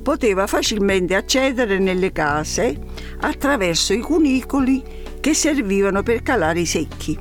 poteva 0.01 0.47
facilmente 0.47 1.13
accedere 1.13 1.77
nelle 1.77 2.11
case 2.11 2.79
attraverso 3.19 3.93
i 3.93 3.99
cunicoli 3.99 4.81
che 5.19 5.33
servivano 5.33 6.03
per 6.03 6.23
calare 6.23 6.61
i 6.61 6.65
secchi. 6.65 7.17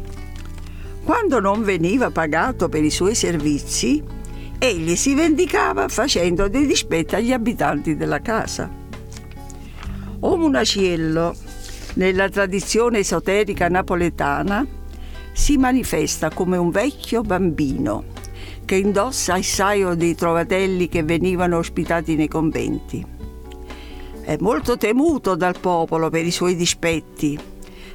Quando 1.02 1.40
non 1.40 1.64
veniva 1.64 2.10
pagato 2.10 2.68
per 2.68 2.84
i 2.84 2.90
suoi 2.90 3.14
servizi, 3.16 4.02
egli 4.58 4.94
si 4.94 5.14
vendicava 5.14 5.88
facendo 5.88 6.48
dei 6.48 6.66
dispetti 6.66 7.16
agli 7.16 7.32
abitanti 7.32 7.96
della 7.96 8.20
casa. 8.20 8.70
Omunaciello, 10.20 11.34
nella 11.94 12.28
tradizione 12.28 12.98
esoterica 12.98 13.68
napoletana, 13.68 14.77
si 15.38 15.56
manifesta 15.56 16.30
come 16.30 16.56
un 16.56 16.70
vecchio 16.70 17.22
bambino 17.22 18.04
che 18.64 18.74
indossa 18.74 19.36
il 19.36 19.44
saio 19.44 19.94
dei 19.94 20.16
trovatelli 20.16 20.88
che 20.88 21.04
venivano 21.04 21.58
ospitati 21.58 22.16
nei 22.16 22.26
conventi. 22.26 23.06
È 24.20 24.36
molto 24.40 24.76
temuto 24.76 25.36
dal 25.36 25.58
popolo 25.60 26.10
per 26.10 26.26
i 26.26 26.32
suoi 26.32 26.56
dispetti, 26.56 27.38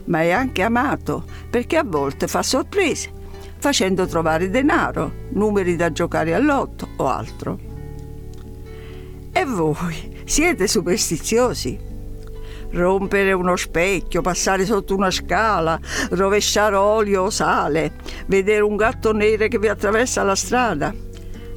ma 0.05 0.21
è 0.21 0.31
anche 0.31 0.62
amato 0.62 1.25
perché 1.50 1.75
a 1.75 1.83
volte 1.83 2.27
fa 2.27 2.41
sorprese, 2.41 3.12
facendo 3.57 4.07
trovare 4.07 4.50
denaro, 4.50 5.12
numeri 5.33 5.75
da 5.75 5.91
giocare 5.91 6.33
all'otto 6.33 6.88
o 6.95 7.07
altro. 7.07 7.59
E 9.33 9.45
voi 9.45 10.21
siete 10.23 10.65
superstiziosi? 10.65 11.91
Rompere 12.74 13.32
uno 13.34 13.56
specchio, 13.56 14.22
passare 14.22 14.65
sotto 14.65 14.96
una 14.96 15.12
scala, 15.12 15.80
rovesciare 16.12 16.75
olio 16.75 17.24
o 17.24 17.30
sale, 17.30 17.94
vedere 18.27 18.62
un 18.62 18.75
gatto 18.75 19.13
nero 19.13 19.48
che 19.48 19.60
vi 19.60 19.68
attraversa 19.68 20.24
la 20.24 20.36
strada. 20.36 20.94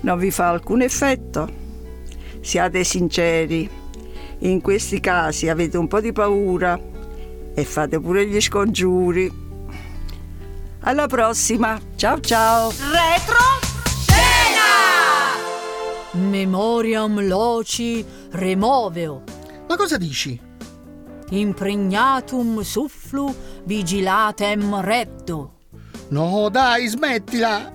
Non 0.01 0.19
vi 0.19 0.31
fa 0.31 0.49
alcun 0.51 0.83
effetto? 0.83 1.49
Siate 2.41 2.85
sinceri. 2.85 3.69
In 4.41 4.61
questi 4.61 5.01
casi 5.01 5.49
avete 5.49 5.79
un 5.79 5.89
po' 5.89 6.01
di 6.01 6.13
paura 6.13 6.79
e 7.55 7.65
fate 7.65 7.99
pure 7.99 8.27
gli 8.27 8.41
scongiuri. 8.41 9.45
Alla 10.81 11.07
prossima, 11.07 11.81
ciao 11.97 12.21
ciao! 12.21 12.69
Retro 12.69 13.37
scena! 13.83 15.35
Memoriam 16.13 17.27
loci 17.27 18.05
removeo. 18.31 19.23
Ma 19.67 19.77
cosa 19.77 19.97
dici? 19.97 20.46
Impregnatum 21.30 22.62
sufflu 22.62 23.35
vigilatem 23.64 24.80
reddo. 24.80 25.52
No, 26.09 26.49
dai, 26.49 26.87
smettila! 26.87 27.73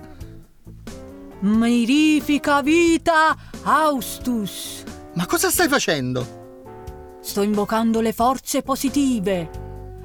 Mirifica 1.40 2.62
vita 2.62 3.36
austus. 3.64 4.84
Ma 5.14 5.26
cosa 5.26 5.50
stai 5.50 5.68
facendo? 5.68 6.40
Sto 7.20 7.42
invocando 7.42 8.00
le 8.00 8.12
forze 8.12 8.62
positive 8.62 9.50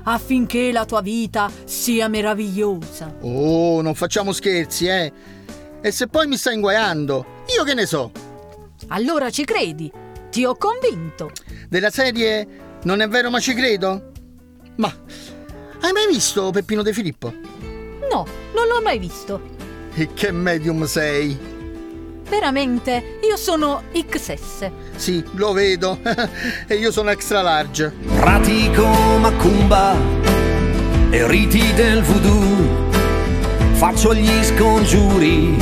affinché 0.04 0.72
la 0.72 0.86
tua 0.86 1.02
vita 1.02 1.50
sia 1.64 2.08
meravigliosa. 2.08 3.18
Oh, 3.22 3.82
non 3.82 3.94
facciamo 3.96 4.32
scherzi, 4.32 4.88
eh! 4.88 5.12
E 5.82 5.92
se 5.92 6.08
poi 6.08 6.28
mi 6.28 6.38
stai 6.38 6.56
inguaiando? 6.56 7.26
Io 7.56 7.64
che 7.64 7.74
ne 7.74 7.86
so? 7.86 8.12
Allora 8.88 9.30
ci 9.30 9.46
credi? 9.46 9.92
Ti 10.30 10.46
ho 10.46 10.56
convinto. 10.56 11.32
Della 11.70 11.90
serie 11.90 12.67
Non 12.84 13.02
è 13.02 13.08
vero 13.08 13.30
ma 13.30 13.40
ci 13.40 13.54
credo? 13.54 14.12
Ma 14.76 14.94
hai 15.82 15.92
mai 15.92 16.08
visto 16.08 16.52
Peppino 16.52 16.82
De 16.82 16.94
Filippo? 16.94 17.34
No, 18.10 18.26
non 18.54 18.68
l'ho 18.68 18.82
mai 18.82 19.00
visto. 19.00 19.56
E 19.94 20.14
che 20.14 20.32
medium 20.32 20.86
sei? 20.86 21.56
Veramente, 22.30 23.20
io 23.24 23.38
sono 23.38 23.84
XS. 23.92 24.70
Sì, 24.96 25.24
lo 25.34 25.54
vedo. 25.54 26.00
e 26.68 26.76
io 26.76 26.92
sono 26.92 27.10
extra 27.10 27.42
large. 27.42 27.94
Pratico 28.20 28.86
macumba 29.20 29.96
e 31.10 31.28
riti 31.28 31.74
del 31.74 32.04
voodoo. 32.04 32.90
Faccio 33.74 34.14
gli 34.14 34.44
scongiuri 34.44 35.58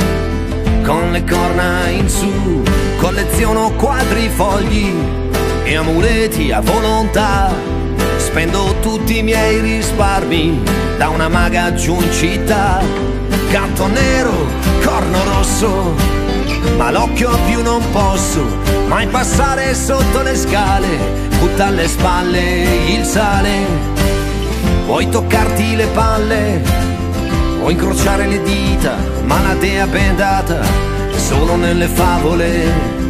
con 0.84 1.12
le 1.12 1.24
corna 1.24 1.88
in 1.88 2.08
su. 2.08 2.62
Colleziono 2.98 3.72
quadrifogli 3.72 5.25
e 5.66 5.74
amuleti 5.74 6.52
a 6.52 6.60
volontà. 6.60 7.52
Spendo 8.16 8.76
tutti 8.80 9.18
i 9.18 9.22
miei 9.22 9.60
risparmi 9.60 10.62
da 10.96 11.08
una 11.08 11.28
maga 11.28 11.74
giù 11.74 12.00
in 12.00 12.12
città. 12.12 12.80
Gatto 13.50 13.86
nero, 13.88 14.46
corno 14.84 15.18
rosso, 15.24 15.94
ma 16.76 16.90
l'occhio 16.90 17.30
più 17.46 17.62
non 17.62 17.82
posso 17.90 18.44
mai 18.86 19.06
passare 19.08 19.74
sotto 19.74 20.22
le 20.22 20.36
scale, 20.36 20.86
butta 21.38 21.66
alle 21.66 21.88
spalle 21.88 22.62
il 22.88 23.04
sale. 23.04 23.94
Vuoi 24.84 25.08
toccarti 25.08 25.74
le 25.74 25.86
palle 25.86 26.62
o 27.60 27.70
incrociare 27.70 28.26
le 28.26 28.40
dita, 28.42 28.96
ma 29.24 29.40
la 29.42 29.54
dea 29.54 29.86
bendata 29.86 30.60
solo 31.16 31.56
nelle 31.56 31.88
favole. 31.88 33.05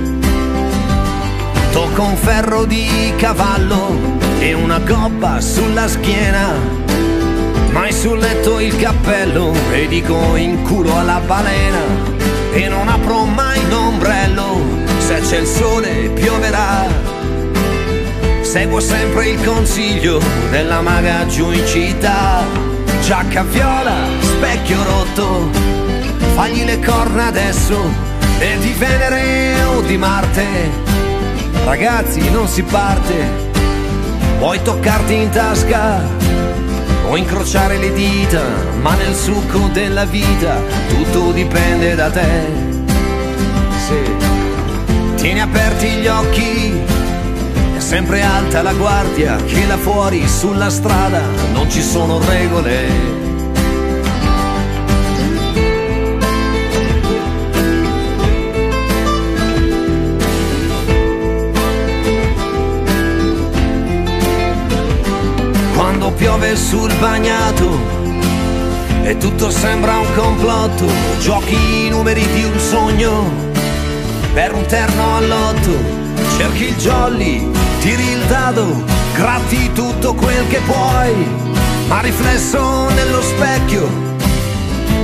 Tocco 1.77 2.05
un 2.05 2.17
ferro 2.17 2.65
di 2.65 3.13
cavallo 3.19 3.99
e 4.39 4.55
una 4.55 4.79
gobba 4.79 5.43
sulla 5.43 5.87
schiena. 5.87 6.55
Mai 7.71 7.93
sul 7.93 8.19
letto 8.19 8.61
il 8.61 8.75
cappello 8.77 9.53
e 9.71 9.87
dico 9.87 10.37
in 10.37 10.63
culo 10.63 10.99
alla 10.99 11.21
balena. 11.21 11.81
E 12.55 12.67
non 12.69 12.89
apro 12.89 13.27
mai 13.27 13.61
l'ombrello, 13.69 14.59
se 14.97 15.21
c'è 15.21 15.37
il 15.37 15.47
sole 15.47 16.09
pioverà. 16.15 16.87
Seguo 18.41 18.81
sempre 18.81 19.29
il 19.29 19.45
consiglio 19.45 20.19
della 20.51 20.81
maga 20.81 21.27
giù 21.27 21.51
in 21.51 21.67
città. 21.67 22.43
Giacca 23.03 23.43
viola, 23.43 23.97
specchio 24.23 24.83
rotto, 24.83 25.51
fagli 26.37 26.65
le 26.65 26.81
corna 26.81 27.27
adesso. 27.27 27.79
E 28.39 28.57
di 28.61 28.73
Venere 28.73 29.63
o 29.65 29.83
di 29.83 29.99
Marte, 29.99 30.95
ragazzi 31.67 32.31
non 32.31 32.47
si 32.47 32.63
parte. 32.63 33.45
Puoi 34.39 34.63
toccarti 34.63 35.15
in 35.15 35.31
tasca 35.31 36.01
o 37.09 37.17
incrociare 37.17 37.77
le 37.77 37.93
dita, 37.93 38.43
ma 38.81 38.95
nel 38.95 39.15
succo 39.15 39.69
della 39.73 40.05
vita 40.05 40.63
tutto 40.89 41.33
dipende 41.33 41.95
da 41.97 42.11
te. 42.11 42.65
Sì. 43.87 44.15
Tieni 45.17 45.41
aperti 45.41 45.89
gli 45.89 46.07
occhi, 46.07 46.73
è 47.77 47.81
sempre 47.81 48.23
alta 48.23 48.63
la 48.63 48.73
guardia, 48.73 49.37
che 49.37 49.67
là 49.67 49.77
fuori 49.77 50.29
sulla 50.29 50.71
strada 50.71 51.23
non 51.53 51.69
ci 51.69 51.83
sono 51.83 52.21
regole. 52.25 53.36
Piove 66.17 66.57
sul 66.57 66.93
bagnato 66.99 67.79
e 69.03 69.17
tutto 69.19 69.51
sembra 69.51 69.99
un 69.99 70.15
complotto, 70.15 70.87
giochi 71.21 71.87
i 71.87 71.89
numeri 71.89 72.27
di 72.33 72.45
un 72.45 72.59
sogno 72.59 73.31
per 74.33 74.53
un 74.55 74.67
terno 74.67 75.17
all'otto, 75.17 75.71
cerchi 76.37 76.65
il 76.65 76.77
jolly, 76.77 77.51
tiri 77.81 78.11
il 78.11 78.21
dado, 78.27 78.83
gratti 79.15 79.71
tutto 79.73 80.15
quel 80.15 80.47
che 80.49 80.61
puoi, 80.67 81.27
ma 81.89 82.01
riflesso 82.01 82.89
nello 82.91 83.23
specchio, 83.23 83.89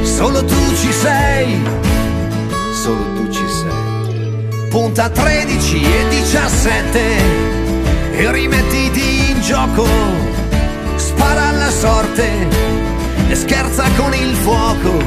solo 0.02 0.44
tu 0.44 0.74
ci 0.76 0.92
sei, 0.92 1.62
solo 2.82 3.04
tu 3.14 3.30
ci 3.30 3.44
sei. 3.48 4.68
Punta 4.68 5.08
13 5.08 5.82
e 5.82 6.08
17 6.08 7.00
e 8.16 8.32
rimettiti 8.32 9.30
in 9.30 9.40
gioco, 9.40 9.86
spara 11.12 11.48
alla 11.48 11.70
sorte 11.70 12.28
e 13.28 13.34
scherza 13.34 13.84
con 13.96 14.14
il 14.14 14.34
fuoco, 14.34 14.98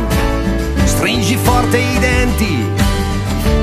stringi 0.86 1.36
forte 1.36 1.78
i 1.78 2.00
denti 2.00 2.84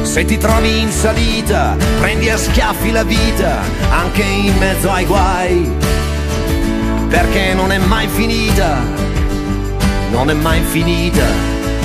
se 0.02 0.24
ti 0.24 0.36
trovi 0.36 0.80
in 0.80 0.90
salita, 0.90 1.76
prendi 1.98 2.28
a 2.28 2.36
schiaffi 2.36 2.90
la 2.90 3.02
vita, 3.02 3.62
anche 3.90 4.22
in 4.22 4.54
mezzo 4.58 4.90
ai 4.90 5.06
guai, 5.06 5.70
perché 7.08 7.54
non 7.54 7.72
è 7.72 7.78
mai 7.78 8.08
finita, 8.08 8.82
non 10.10 10.28
è 10.28 10.34
mai 10.34 10.60
finita, 10.64 11.26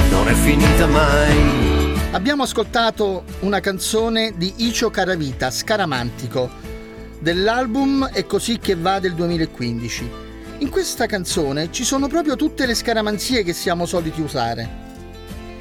non 0.10 0.28
è 0.28 0.34
finita 0.34 0.88
mai. 0.88 1.96
Abbiamo 2.12 2.44
ascoltato 2.44 3.24
una 3.42 3.62
canzone 3.62 4.34
di 4.36 4.54
Icio 4.58 4.90
Caravita, 4.90 5.50
Scaramantico, 5.50 6.50
dell'album 7.20 8.10
È 8.12 8.26
così 8.26 8.60
che 8.60 8.76
va 8.76 9.00
del 9.00 9.14
2015. 9.14 10.27
In 10.60 10.72
questa 10.72 11.06
canzone 11.06 11.72
ci 11.72 11.84
sono 11.84 12.08
proprio 12.08 12.36
tutte 12.36 12.66
le 12.66 12.74
scaramanzie 12.74 13.44
che 13.44 13.54
siamo 13.54 13.86
soliti 13.86 14.22
usare. 14.22 14.86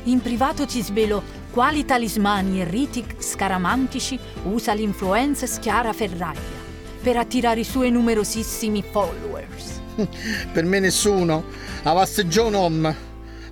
In 0.05 0.23
privato 0.23 0.65
ti 0.65 0.81
svelo 0.81 1.23
quali 1.51 1.85
talismani 1.85 2.63
e 2.63 2.65
riti 2.65 3.05
scaramantici 3.19 4.19
usa 4.45 4.73
l'influencer 4.73 5.59
Chiara 5.59 5.93
Ferraglia 5.93 6.65
per 7.03 7.19
attirare 7.19 7.61
i 7.61 7.65
suoi 7.65 7.91
numerosissimi 7.91 8.83
followers? 8.91 9.81
Per 10.53 10.65
me 10.65 10.81
nessuno. 10.81 11.45
Avast 11.83 12.23
John 12.25 12.55
Home 12.55 12.97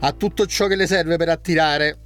ha 0.00 0.12
tutto 0.12 0.46
ciò 0.46 0.66
che 0.66 0.76
le 0.76 0.86
serve 0.86 1.16
per 1.16 1.28
attirare. 1.28 2.03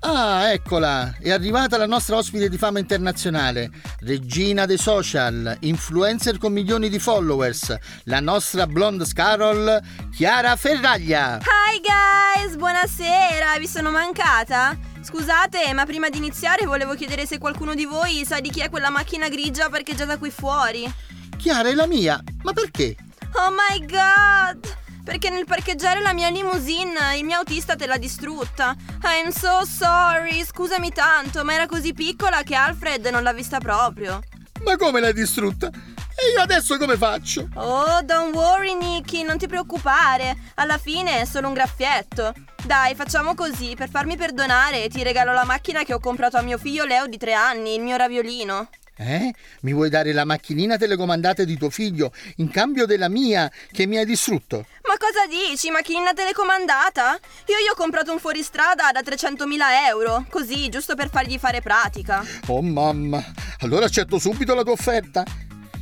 Ah, 0.00 0.52
eccola! 0.52 1.16
È 1.18 1.30
arrivata 1.30 1.78
la 1.78 1.86
nostra 1.86 2.16
ospite 2.16 2.48
di 2.48 2.58
fama 2.58 2.78
internazionale, 2.78 3.70
regina 4.00 4.66
dei 4.66 4.76
social, 4.76 5.56
influencer 5.60 6.38
con 6.38 6.52
milioni 6.52 6.88
di 6.88 6.98
followers, 6.98 7.74
la 8.04 8.20
nostra 8.20 8.66
blonde 8.66 9.06
scarol, 9.06 9.80
Chiara 10.14 10.54
Ferraglia. 10.56 11.38
Hi 11.38 11.80
guys, 11.80 12.56
buonasera, 12.56 13.58
vi 13.58 13.66
sono 13.66 13.90
mancata? 13.90 14.78
Scusate, 15.00 15.72
ma 15.72 15.86
prima 15.86 16.08
di 16.10 16.18
iniziare 16.18 16.66
volevo 16.66 16.94
chiedere 16.94 17.26
se 17.26 17.38
qualcuno 17.38 17.74
di 17.74 17.86
voi 17.86 18.24
sa 18.24 18.38
di 18.38 18.50
chi 18.50 18.60
è 18.60 18.68
quella 18.68 18.90
macchina 18.90 19.28
grigia 19.28 19.70
parcheggiata 19.70 20.18
qui 20.18 20.30
fuori. 20.30 20.92
Chiara 21.36 21.68
è 21.68 21.74
la 21.74 21.86
mia, 21.86 22.22
ma 22.42 22.52
perché? 22.52 22.96
Oh 23.32 23.50
my 23.50 23.84
god! 23.86 24.84
Perché 25.06 25.30
nel 25.30 25.44
parcheggiare 25.44 26.00
la 26.00 26.12
mia 26.12 26.30
limousine 26.30 27.16
il 27.16 27.24
mio 27.24 27.38
autista 27.38 27.76
te 27.76 27.86
l'ha 27.86 27.96
distrutta. 27.96 28.74
I'm 29.04 29.30
so 29.30 29.64
sorry, 29.64 30.44
scusami 30.44 30.90
tanto, 30.90 31.44
ma 31.44 31.54
era 31.54 31.66
così 31.66 31.92
piccola 31.92 32.42
che 32.42 32.56
Alfred 32.56 33.06
non 33.06 33.22
l'ha 33.22 33.32
vista 33.32 33.60
proprio. 33.60 34.20
Ma 34.64 34.76
come 34.76 34.98
l'hai 34.98 35.12
distrutta? 35.12 35.68
E 35.68 36.32
io 36.34 36.40
adesso 36.40 36.76
come 36.76 36.96
faccio? 36.96 37.48
Oh, 37.54 38.02
don't 38.02 38.34
worry 38.34 38.74
Nicky, 38.74 39.22
non 39.22 39.38
ti 39.38 39.46
preoccupare. 39.46 40.36
Alla 40.56 40.76
fine 40.76 41.20
è 41.20 41.24
solo 41.24 41.46
un 41.46 41.54
graffietto. 41.54 42.34
Dai, 42.64 42.96
facciamo 42.96 43.36
così, 43.36 43.76
per 43.76 43.88
farmi 43.88 44.16
perdonare 44.16 44.88
ti 44.88 45.04
regalo 45.04 45.32
la 45.32 45.44
macchina 45.44 45.84
che 45.84 45.94
ho 45.94 46.00
comprato 46.00 46.36
a 46.36 46.42
mio 46.42 46.58
figlio 46.58 46.84
Leo 46.84 47.06
di 47.06 47.16
tre 47.16 47.32
anni, 47.32 47.76
il 47.76 47.80
mio 47.80 47.96
raviolino. 47.96 48.68
Eh? 48.98 49.32
Mi 49.60 49.74
vuoi 49.74 49.90
dare 49.90 50.12
la 50.12 50.24
macchinina 50.24 50.78
telecomandata 50.78 51.44
di 51.44 51.58
tuo 51.58 51.68
figlio 51.68 52.12
in 52.36 52.50
cambio 52.50 52.86
della 52.86 53.08
mia 53.08 53.50
che 53.70 53.86
mi 53.86 53.98
hai 53.98 54.06
distrutto? 54.06 54.64
Ma 54.88 54.96
cosa 54.96 55.26
dici? 55.28 55.70
Macchinina 55.70 56.14
telecomandata? 56.14 57.18
Io 57.46 57.56
gli 57.56 57.70
ho 57.70 57.74
comprato 57.74 58.12
un 58.12 58.18
fuoristrada 58.18 58.90
da 58.92 59.00
300.000 59.00 59.86
euro, 59.88 60.24
così, 60.30 60.70
giusto 60.70 60.94
per 60.94 61.10
fargli 61.10 61.38
fare 61.38 61.60
pratica. 61.60 62.24
Oh 62.46 62.62
mamma, 62.62 63.22
allora 63.60 63.84
accetto 63.84 64.18
subito 64.18 64.54
la 64.54 64.62
tua 64.62 64.72
offerta. 64.72 65.24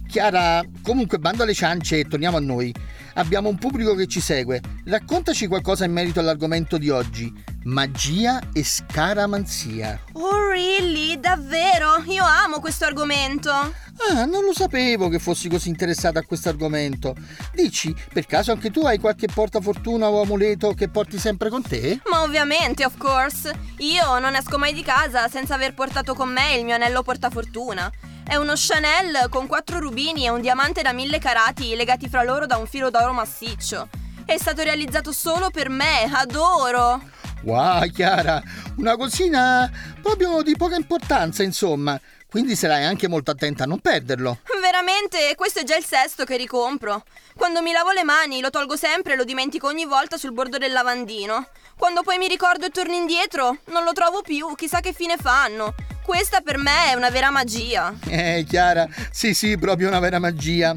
Chiara, 0.09 0.65
comunque 0.83 1.19
bando 1.19 1.45
alle 1.45 1.55
ciance 1.55 1.99
e 1.99 2.05
torniamo 2.07 2.37
a 2.37 2.41
noi. 2.41 2.75
Abbiamo 3.15 3.49
un 3.49 3.57
pubblico 3.57 3.95
che 3.95 4.07
ci 4.07 4.21
segue. 4.21 4.61
Raccontaci 4.87 5.47
qualcosa 5.47 5.85
in 5.85 5.93
merito 5.93 6.21
all'argomento 6.21 6.79
di 6.79 6.91
oggi. 6.91 7.33
Magia 7.65 8.41
e 8.53 8.65
scaramanzia. 8.65 10.01
Oh 10.15 10.49
really? 10.49 11.19
Davvero? 11.21 12.03
Io 12.07 12.25
amo 12.25 12.59
questo 12.59 12.85
argomento. 12.85 13.51
Ah, 13.51 14.25
non 14.25 14.45
lo 14.45 14.53
sapevo 14.53 15.09
che 15.09 15.21
fossi 15.21 15.49
così 15.49 15.69
interessata 15.69 16.19
a 16.19 16.25
questo 16.25 16.49
argomento. 16.49 17.15
Dici, 17.55 17.95
per 18.13 18.27
caso 18.27 18.51
anche 18.51 18.71
tu 18.71 18.81
hai 18.81 18.99
qualche 18.99 19.29
portafortuna 19.33 20.09
o 20.09 20.21
amuleto 20.21 20.75
che 20.75 20.89
porti 20.89 21.19
sempre 21.19 21.49
con 21.49 21.63
te? 21.63 22.01
Ma 22.11 22.23
ovviamente, 22.23 22.85
of 22.85 22.97
course. 22.99 23.53
Io 23.79 24.19
non 24.19 24.35
esco 24.35 24.59
mai 24.59 24.75
di 24.75 24.83
casa 24.83 25.29
senza 25.29 25.55
aver 25.55 25.75
portato 25.75 26.15
con 26.15 26.31
me 26.31 26.57
il 26.57 26.65
mio 26.65 26.75
anello 26.75 27.03
portafortuna. 27.03 27.91
È 28.27 28.37
uno 28.37 28.55
Chanel 28.57 29.29
con 29.29 29.47
quattro 29.47 29.79
rubini 29.79 30.25
e 30.25 30.31
un 30.31 30.41
diamante 30.41 30.81
da 30.81 30.93
mille 30.93 31.19
carati 31.19 31.77
legati 31.77 32.09
fra 32.09 32.23
loro 32.23 32.47
da 32.47 32.57
un 32.57 32.67
filo 32.67 32.89
d'oro 32.89 33.13
massiccio. 33.13 33.89
È 34.25 34.37
stato 34.39 34.63
realizzato 34.63 35.13
solo 35.13 35.51
per 35.51 35.69
me, 35.69 36.11
adoro! 36.11 37.03
Wow, 37.43 37.87
Chiara, 37.91 38.43
una 38.79 38.97
cosina 38.97 39.71
proprio 40.01 40.41
di 40.41 40.57
poca 40.57 40.75
importanza, 40.75 41.43
insomma. 41.43 42.01
Quindi 42.27 42.57
sarai 42.57 42.85
anche 42.85 43.07
molto 43.07 43.31
attenta 43.31 43.65
a 43.65 43.67
non 43.67 43.79
perderlo. 43.81 44.39
Veramente, 44.61 45.35
questo 45.37 45.61
è 45.61 45.65
già 45.65 45.77
il 45.77 45.85
sesto 45.85 46.25
che 46.25 46.39
ricompro. 46.39 47.05
Quando 47.37 47.61
mi 47.61 47.73
lavo 47.73 47.93
le 47.93 48.03
mani 48.03 48.41
lo 48.41 48.51
tolgo 48.51 48.77
sempre 48.77 49.13
e 49.13 49.17
lo 49.17 49.25
dimentico 49.25 49.67
ogni 49.67 49.85
volta 49.85 50.17
sul 50.17 50.33
bordo 50.33 50.57
del 50.57 50.73
lavandino. 50.73 51.49
Quando 51.77 52.03
poi 52.03 52.17
mi 52.17 52.27
ricordo 52.27 52.65
e 52.67 52.71
torno 52.71 52.95
indietro, 52.95 53.59
non 53.67 53.85
lo 53.85 53.93
trovo 53.93 54.23
più, 54.23 54.55
chissà 54.57 54.81
che 54.81 54.95
fine 54.95 55.17
fanno. 55.19 55.75
Questa 56.05 56.43
per 56.43 56.59
me 56.59 56.91
è 56.91 56.93
una 56.93 57.09
vera 57.09 57.31
magia. 57.31 57.95
Eh, 58.09 58.45
Chiara, 58.47 58.87
sì, 59.11 59.33
sì, 59.33 59.57
proprio 59.57 59.89
una 59.89 60.01
vera 60.01 60.19
magia. 60.19 60.77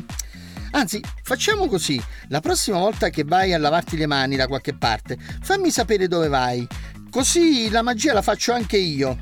Anzi, 0.72 1.04
facciamo 1.22 1.68
così. 1.68 2.02
La 2.30 2.40
prossima 2.40 2.78
volta 2.78 3.10
che 3.10 3.26
vai 3.26 3.54
a 3.54 3.58
lavarti 3.60 3.98
le 3.98 4.06
mani 4.06 4.38
da 4.38 4.48
qualche 4.48 4.74
parte, 4.74 5.18
fammi 5.42 5.70
sapere 5.70 6.08
dove 6.08 6.30
vai. 6.30 6.66
Così 7.12 7.70
la 7.70 7.82
magia 7.82 8.14
la 8.14 8.22
faccio 8.22 8.54
anche 8.54 8.78
io. 8.78 9.18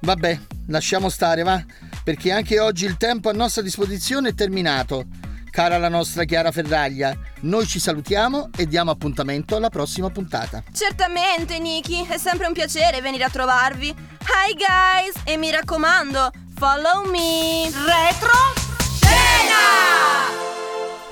Vabbè, 0.00 0.40
lasciamo 0.66 1.08
stare, 1.10 1.44
va? 1.44 1.64
Perché 2.02 2.32
anche 2.32 2.58
oggi 2.58 2.84
il 2.84 2.96
tempo 2.96 3.28
a 3.28 3.32
nostra 3.32 3.62
disposizione 3.62 4.30
è 4.30 4.34
terminato. 4.34 5.06
Cara 5.52 5.76
la 5.76 5.90
nostra 5.90 6.24
Chiara 6.24 6.50
Ferraglia, 6.50 7.14
noi 7.40 7.66
ci 7.66 7.78
salutiamo 7.78 8.48
e 8.56 8.66
diamo 8.66 8.90
appuntamento 8.90 9.54
alla 9.54 9.68
prossima 9.68 10.08
puntata. 10.08 10.62
Certamente, 10.72 11.58
Niki, 11.58 12.06
è 12.08 12.16
sempre 12.16 12.46
un 12.46 12.54
piacere 12.54 13.02
venire 13.02 13.24
a 13.24 13.28
trovarvi. 13.28 13.88
Hi 13.88 14.54
guys, 14.54 15.12
e 15.24 15.36
mi 15.36 15.50
raccomando, 15.50 16.30
follow 16.56 17.04
me. 17.10 17.64
Retro 17.64 18.30
Scena! 18.78 20.30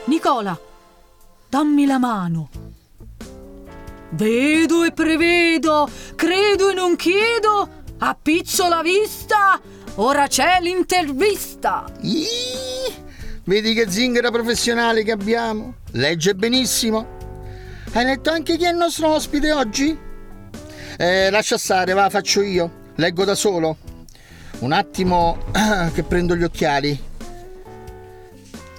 Nicola, 0.07 0.59
dammi 1.46 1.85
la 1.85 1.98
mano. 1.98 2.48
Vedo 4.09 4.85
e 4.85 4.92
prevedo, 4.92 5.87
credo 6.16 6.70
e 6.70 6.72
non 6.72 6.96
chiedo, 6.96 7.83
appiccio 7.98 8.68
la 8.68 8.81
vista, 8.81 9.61
ora 9.96 10.26
c'è 10.29 10.61
l'intervista. 10.62 11.85
Iii, 12.00 13.09
vedi 13.50 13.74
che 13.74 13.90
zingara 13.90 14.30
professionale 14.30 15.02
che 15.02 15.10
abbiamo? 15.10 15.74
Legge 15.94 16.36
benissimo. 16.36 17.18
Hai 17.90 18.04
letto 18.04 18.30
anche 18.30 18.56
chi 18.56 18.62
è 18.62 18.70
il 18.70 18.76
nostro 18.76 19.08
ospite 19.08 19.50
oggi? 19.50 19.98
Eh, 20.96 21.30
lascia 21.30 21.58
stare, 21.58 21.92
va, 21.92 22.08
faccio 22.10 22.42
io. 22.42 22.92
Leggo 22.94 23.24
da 23.24 23.34
solo. 23.34 23.76
Un 24.60 24.70
attimo 24.70 25.36
che 25.92 26.04
prendo 26.04 26.36
gli 26.36 26.44
occhiali. 26.44 26.96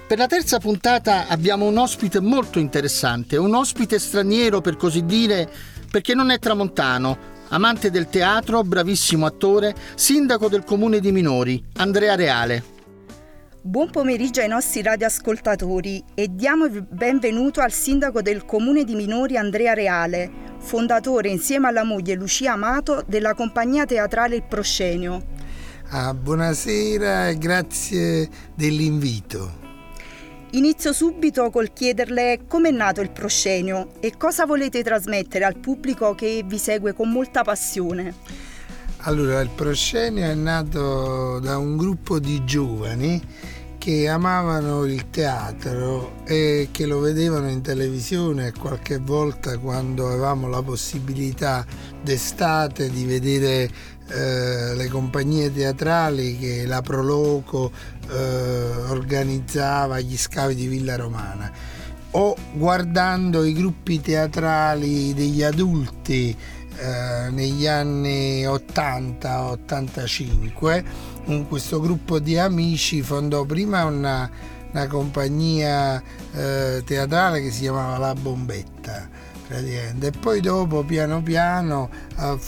Per 0.06 0.16
la 0.16 0.26
terza 0.26 0.58
puntata 0.58 1.28
abbiamo 1.28 1.66
un 1.66 1.76
ospite 1.76 2.20
molto 2.20 2.58
interessante, 2.58 3.36
un 3.36 3.54
ospite 3.54 3.98
straniero 3.98 4.62
per 4.62 4.76
così 4.76 5.04
dire, 5.04 5.50
perché 5.90 6.14
non 6.14 6.30
è 6.30 6.38
tramontano, 6.38 7.18
amante 7.48 7.90
del 7.90 8.08
teatro, 8.08 8.62
bravissimo 8.62 9.26
attore, 9.26 9.74
sindaco 9.96 10.48
del 10.48 10.64
comune 10.64 10.98
di 10.98 11.12
Minori, 11.12 11.62
Andrea 11.74 12.14
Reale. 12.14 12.71
Buon 13.64 13.90
pomeriggio 13.90 14.40
ai 14.40 14.48
nostri 14.48 14.82
radioascoltatori 14.82 16.02
e 16.14 16.34
diamo 16.34 16.64
il 16.64 16.82
benvenuto 16.82 17.60
al 17.60 17.70
sindaco 17.70 18.20
del 18.20 18.44
comune 18.44 18.82
di 18.82 18.96
Minori 18.96 19.36
Andrea 19.36 19.72
Reale, 19.72 20.28
fondatore 20.58 21.28
insieme 21.28 21.68
alla 21.68 21.84
moglie 21.84 22.14
Lucia 22.14 22.54
Amato 22.54 23.04
della 23.06 23.34
compagnia 23.34 23.84
teatrale 23.84 24.34
Il 24.34 24.42
Proscenio. 24.42 25.26
Ah, 25.90 26.12
buonasera 26.12 27.28
e 27.28 27.38
grazie 27.38 28.28
dell'invito. 28.52 29.60
Inizio 30.54 30.92
subito 30.92 31.48
col 31.50 31.72
chiederle 31.72 32.40
come 32.48 32.70
è 32.70 32.72
nato 32.72 33.00
il 33.00 33.12
proscenio 33.12 33.92
e 34.00 34.16
cosa 34.16 34.44
volete 34.44 34.82
trasmettere 34.82 35.44
al 35.44 35.58
pubblico 35.58 36.16
che 36.16 36.42
vi 36.44 36.58
segue 36.58 36.94
con 36.94 37.12
molta 37.12 37.44
passione. 37.44 38.12
Allora, 39.04 39.40
il 39.40 39.48
proscenio 39.48 40.24
è 40.26 40.34
nato 40.34 41.40
da 41.40 41.58
un 41.58 41.76
gruppo 41.76 42.20
di 42.20 42.44
giovani 42.44 43.20
che 43.76 44.06
amavano 44.06 44.84
il 44.84 45.10
teatro 45.10 46.22
e 46.24 46.68
che 46.70 46.86
lo 46.86 47.00
vedevano 47.00 47.50
in 47.50 47.62
televisione 47.62 48.52
qualche 48.52 48.98
volta 48.98 49.58
quando 49.58 50.06
avevamo 50.06 50.46
la 50.46 50.62
possibilità 50.62 51.66
d'estate 52.00 52.90
di 52.90 53.04
vedere 53.04 53.68
eh, 54.06 54.74
le 54.76 54.86
compagnie 54.88 55.52
teatrali 55.52 56.38
che 56.38 56.64
la 56.64 56.80
Proloco 56.80 57.72
eh, 58.08 58.16
organizzava 58.88 59.96
agli 59.96 60.16
scavi 60.16 60.54
di 60.54 60.68
Villa 60.68 60.94
Romana. 60.94 61.50
O 62.12 62.36
guardando 62.52 63.42
i 63.42 63.52
gruppi 63.52 64.00
teatrali 64.00 65.12
degli 65.12 65.42
adulti 65.42 66.36
eh, 66.76 67.30
negli 67.30 67.66
anni 67.66 68.44
80-85 68.44 70.84
questo 71.46 71.80
gruppo 71.80 72.18
di 72.18 72.38
amici 72.38 73.02
fondò 73.02 73.44
prima 73.44 73.84
una, 73.84 74.30
una 74.70 74.86
compagnia 74.86 76.02
eh, 76.32 76.82
teatrale 76.84 77.42
che 77.42 77.50
si 77.50 77.60
chiamava 77.60 77.98
La 77.98 78.14
Bombetta 78.14 79.20
e 79.54 80.12
poi 80.18 80.40
dopo 80.40 80.82
piano 80.82 81.22
piano 81.22 81.90
eh, 82.18 82.38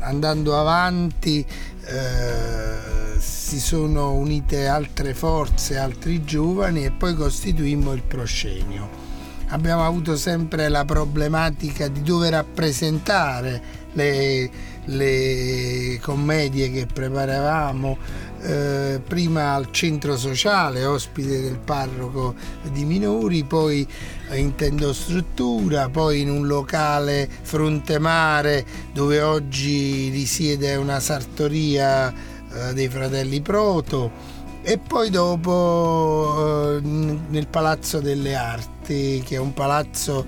andando 0.00 0.58
avanti 0.58 1.44
eh, 1.84 3.18
si 3.18 3.60
sono 3.60 4.14
unite 4.14 4.66
altre 4.66 5.14
forze, 5.14 5.76
altri 5.76 6.24
giovani 6.24 6.84
e 6.84 6.90
poi 6.90 7.14
costituimmo 7.14 7.92
il 7.92 8.02
proscenio. 8.02 9.05
Abbiamo 9.48 9.86
avuto 9.86 10.16
sempre 10.16 10.68
la 10.68 10.84
problematica 10.84 11.88
di 11.88 12.02
dove 12.02 12.30
rappresentare 12.30 13.62
le, 13.92 14.50
le 14.84 15.98
commedie 16.00 16.70
che 16.70 16.86
preparavamo 16.86 17.96
eh, 18.42 19.00
prima 19.06 19.54
al 19.54 19.70
centro 19.70 20.16
sociale, 20.16 20.84
ospite 20.84 21.40
del 21.40 21.58
parroco 21.58 22.34
di 22.70 22.84
minori, 22.84 23.44
poi 23.44 23.86
in 24.34 24.54
tendo 24.54 24.92
struttura, 24.92 25.88
poi 25.88 26.20
in 26.20 26.30
un 26.30 26.46
locale 26.46 27.28
fronte 27.42 27.98
mare 27.98 28.64
dove 28.92 29.22
oggi 29.22 30.10
risiede 30.10 30.74
una 30.74 31.00
sartoria 31.00 32.12
eh, 32.12 32.72
dei 32.74 32.88
fratelli 32.88 33.40
Proto 33.40 34.34
e 34.62 34.78
poi 34.78 35.10
dopo 35.10 36.76
eh, 36.76 36.80
nel 36.80 37.46
Palazzo 37.46 38.00
delle 38.00 38.34
Arti, 38.34 38.75
che 38.86 39.36
è 39.36 39.38
un 39.38 39.52
palazzo 39.52 40.24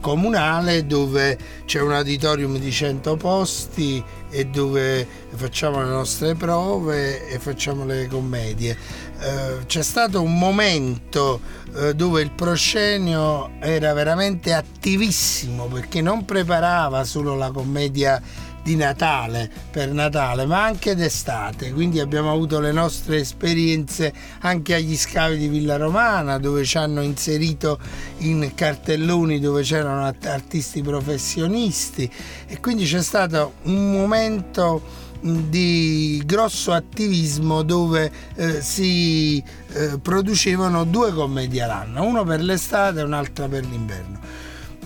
comunale 0.00 0.86
dove 0.86 1.38
c'è 1.64 1.80
un 1.80 1.92
auditorium 1.92 2.58
di 2.58 2.70
100 2.70 3.16
posti 3.16 4.02
e 4.30 4.46
dove 4.46 5.06
facciamo 5.34 5.82
le 5.82 5.88
nostre 5.88 6.34
prove 6.34 7.28
e 7.28 7.38
facciamo 7.38 7.84
le 7.84 8.06
commedie. 8.08 8.76
Eh, 9.20 9.66
c'è 9.66 9.82
stato 9.82 10.22
un 10.22 10.38
momento 10.38 11.40
eh, 11.74 11.94
dove 11.94 12.22
il 12.22 12.30
proscenio 12.30 13.50
era 13.60 13.92
veramente 13.92 14.52
attivissimo 14.52 15.66
perché 15.66 16.00
non 16.00 16.24
preparava 16.24 17.04
solo 17.04 17.34
la 17.36 17.50
commedia 17.50 18.20
di 18.62 18.76
Natale, 18.76 19.50
per 19.70 19.92
Natale, 19.92 20.46
ma 20.46 20.64
anche 20.64 20.94
d'estate. 20.94 21.72
Quindi 21.72 22.00
abbiamo 22.00 22.32
avuto 22.32 22.60
le 22.60 22.72
nostre 22.72 23.18
esperienze 23.18 24.12
anche 24.40 24.74
agli 24.74 24.96
scavi 24.96 25.36
di 25.36 25.48
Villa 25.48 25.76
Romana, 25.76 26.38
dove 26.38 26.64
ci 26.64 26.78
hanno 26.78 27.02
inserito 27.02 27.78
in 28.18 28.52
cartelloni 28.54 29.40
dove 29.40 29.62
c'erano 29.62 30.12
artisti 30.24 30.82
professionisti 30.82 32.10
e 32.46 32.60
quindi 32.60 32.84
c'è 32.84 33.02
stato 33.02 33.54
un 33.62 33.92
momento 33.92 35.08
di 35.22 36.22
grosso 36.24 36.72
attivismo 36.72 37.62
dove 37.62 38.10
eh, 38.36 38.62
si 38.62 39.42
eh, 39.72 39.98
producevano 40.00 40.84
due 40.84 41.12
commedie 41.12 41.62
all'anno, 41.62 42.04
uno 42.04 42.24
per 42.24 42.40
l'estate 42.40 43.00
e 43.00 43.02
un'altra 43.02 43.46
per 43.48 43.64
l'inverno. 43.66 44.18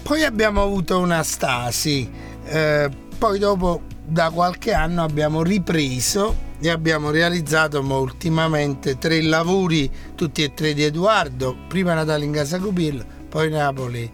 Poi 0.02 0.22
abbiamo 0.24 0.62
avuto 0.62 0.98
una 0.98 1.22
stasi 1.22 2.10
eh, 2.46 2.90
poi 3.18 3.38
dopo 3.38 3.82
da 4.04 4.30
qualche 4.30 4.72
anno 4.72 5.02
abbiamo 5.02 5.42
ripreso 5.42 6.52
e 6.60 6.68
abbiamo 6.68 7.10
realizzato 7.10 7.80
ultimamente 7.80 8.98
tre 8.98 9.22
lavori, 9.22 9.90
tutti 10.14 10.42
e 10.42 10.54
tre 10.54 10.74
di 10.74 10.82
Edoardo, 10.82 11.56
prima 11.68 11.94
Natale 11.94 12.24
in 12.24 12.32
Casa 12.32 12.58
Cupillo, 12.58 13.04
poi 13.28 13.50
Napoli, 13.50 14.10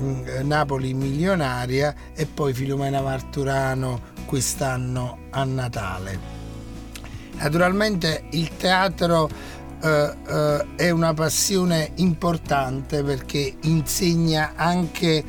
mm, 0.00 0.26
Napoli 0.42 0.94
milionaria 0.94 1.94
e 2.14 2.26
poi 2.26 2.52
Filomena 2.52 3.00
Marturano 3.00 4.00
quest'anno 4.26 5.18
a 5.30 5.44
Natale. 5.44 6.38
Naturalmente 7.36 8.24
il 8.30 8.56
teatro 8.56 9.28
eh, 9.82 10.14
eh, 10.26 10.66
è 10.76 10.90
una 10.90 11.14
passione 11.14 11.92
importante 11.96 13.02
perché 13.02 13.56
insegna 13.62 14.52
anche 14.54 15.24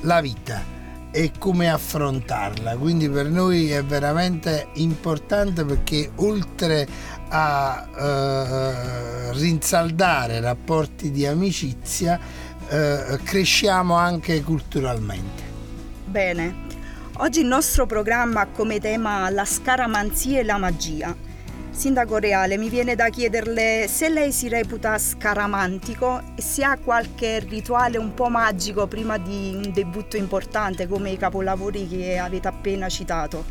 la 0.00 0.20
vita 0.20 0.75
e 1.16 1.32
come 1.38 1.70
affrontarla. 1.70 2.76
Quindi 2.76 3.08
per 3.08 3.30
noi 3.30 3.70
è 3.70 3.82
veramente 3.82 4.68
importante 4.74 5.64
perché 5.64 6.10
oltre 6.16 6.86
a 7.30 7.88
eh, 7.98 9.32
rinsaldare 9.32 10.40
rapporti 10.40 11.10
di 11.10 11.24
amicizia, 11.24 12.20
eh, 12.68 13.18
cresciamo 13.24 13.94
anche 13.94 14.42
culturalmente. 14.42 15.42
Bene, 16.04 16.54
oggi 17.14 17.40
il 17.40 17.46
nostro 17.46 17.86
programma 17.86 18.42
ha 18.42 18.46
come 18.48 18.78
tema 18.78 19.30
la 19.30 19.46
scaramanzia 19.46 20.40
e 20.40 20.44
la 20.44 20.58
magia. 20.58 21.16
Sindaco 21.76 22.16
Reale, 22.16 22.56
mi 22.56 22.70
viene 22.70 22.94
da 22.94 23.10
chiederle 23.10 23.86
se 23.86 24.08
lei 24.08 24.32
si 24.32 24.48
reputa 24.48 24.96
scaramantico 24.96 26.22
e 26.34 26.40
se 26.40 26.64
ha 26.64 26.78
qualche 26.78 27.40
rituale 27.40 27.98
un 27.98 28.14
po' 28.14 28.30
magico 28.30 28.86
prima 28.86 29.18
di 29.18 29.52
un 29.54 29.72
debutto 29.74 30.16
importante 30.16 30.88
come 30.88 31.10
i 31.10 31.18
capolavori 31.18 31.86
che 31.86 32.16
avete 32.16 32.48
appena 32.48 32.88
citato. 32.88 33.44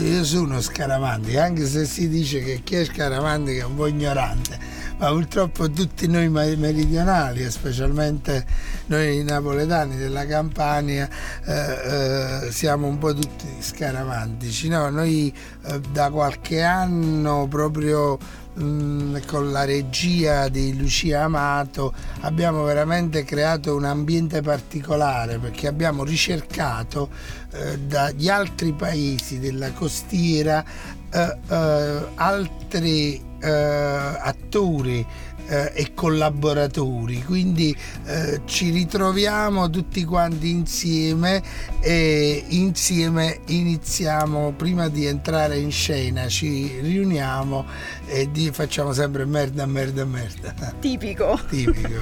Io 0.00 0.24
sono 0.24 0.60
scaramantico, 0.60 1.38
anche 1.38 1.64
se 1.64 1.84
si 1.84 2.08
dice 2.08 2.42
che 2.42 2.62
chi 2.64 2.74
è 2.74 2.84
scaramantico 2.84 3.60
è 3.60 3.64
un 3.64 3.76
po' 3.76 3.86
ignorante 3.86 4.58
ma 5.00 5.08
purtroppo 5.08 5.70
tutti 5.70 6.06
noi 6.06 6.28
meridionali, 6.28 7.50
specialmente 7.50 8.44
noi 8.86 9.24
napoletani 9.24 9.96
della 9.96 10.26
Campania, 10.26 11.08
eh, 11.46 12.44
eh, 12.44 12.52
siamo 12.52 12.86
un 12.86 12.98
po' 12.98 13.14
tutti 13.14 13.46
scaramantici. 13.60 14.68
No? 14.68 14.90
Noi 14.90 15.34
eh, 15.64 15.80
da 15.90 16.10
qualche 16.10 16.60
anno 16.60 17.46
proprio 17.48 18.18
mm, 18.60 19.16
con 19.26 19.50
la 19.50 19.64
regia 19.64 20.48
di 20.48 20.76
Lucia 20.76 21.22
Amato 21.22 21.94
abbiamo 22.20 22.62
veramente 22.64 23.24
creato 23.24 23.74
un 23.74 23.86
ambiente 23.86 24.42
particolare 24.42 25.38
perché 25.38 25.66
abbiamo 25.66 26.04
ricercato 26.04 27.08
eh, 27.52 27.78
dagli 27.78 28.28
altri 28.28 28.74
paesi 28.74 29.38
della 29.38 29.72
costiera 29.72 30.62
eh, 31.10 31.38
eh, 31.48 32.06
altri 32.16 33.28
eh, 33.40 33.48
attori 33.48 35.04
eh, 35.50 35.72
e 35.74 35.94
collaboratori, 35.94 37.22
quindi 37.24 37.76
eh, 38.06 38.40
ci 38.44 38.70
ritroviamo 38.70 39.68
tutti 39.68 40.04
quanti 40.04 40.50
insieme 40.50 41.42
e 41.80 42.44
insieme 42.48 43.40
iniziamo 43.46 44.52
prima 44.52 44.88
di 44.88 45.06
entrare 45.06 45.58
in 45.58 45.72
scena, 45.72 46.28
ci 46.28 46.78
riuniamo 46.80 47.66
e 48.06 48.30
di, 48.30 48.50
facciamo 48.52 48.92
sempre 48.92 49.24
merda, 49.24 49.66
merda, 49.66 50.04
merda. 50.04 50.54
Tipico. 50.78 51.38
Tipico. 51.48 51.98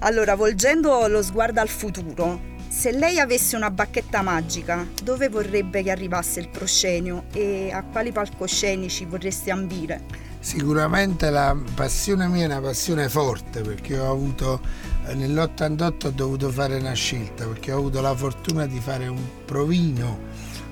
allora, 0.00 0.36
volgendo 0.36 1.06
lo 1.08 1.22
sguardo 1.22 1.60
al 1.60 1.68
futuro, 1.68 2.56
se 2.78 2.92
lei 2.92 3.18
avesse 3.18 3.56
una 3.56 3.72
bacchetta 3.72 4.22
magica, 4.22 4.86
dove 5.02 5.28
vorrebbe 5.28 5.82
che 5.82 5.90
arrivasse 5.90 6.38
il 6.38 6.48
proscenio 6.48 7.24
e 7.32 7.72
a 7.72 7.82
quali 7.82 8.12
palcoscenici 8.12 9.04
vorreste 9.04 9.50
ambire? 9.50 10.04
Sicuramente 10.38 11.28
la 11.30 11.56
passione 11.74 12.28
mia 12.28 12.44
è 12.44 12.46
una 12.46 12.60
passione 12.60 13.08
forte 13.08 13.62
perché 13.62 13.98
ho 13.98 14.08
avuto 14.08 14.60
eh, 15.08 15.14
nell'88 15.14 16.06
ho 16.06 16.10
dovuto 16.10 16.50
fare 16.50 16.76
una 16.76 16.92
scelta 16.92 17.48
perché 17.48 17.72
ho 17.72 17.78
avuto 17.78 18.00
la 18.00 18.14
fortuna 18.14 18.64
di 18.66 18.78
fare 18.78 19.08
un 19.08 19.24
provino 19.44 20.16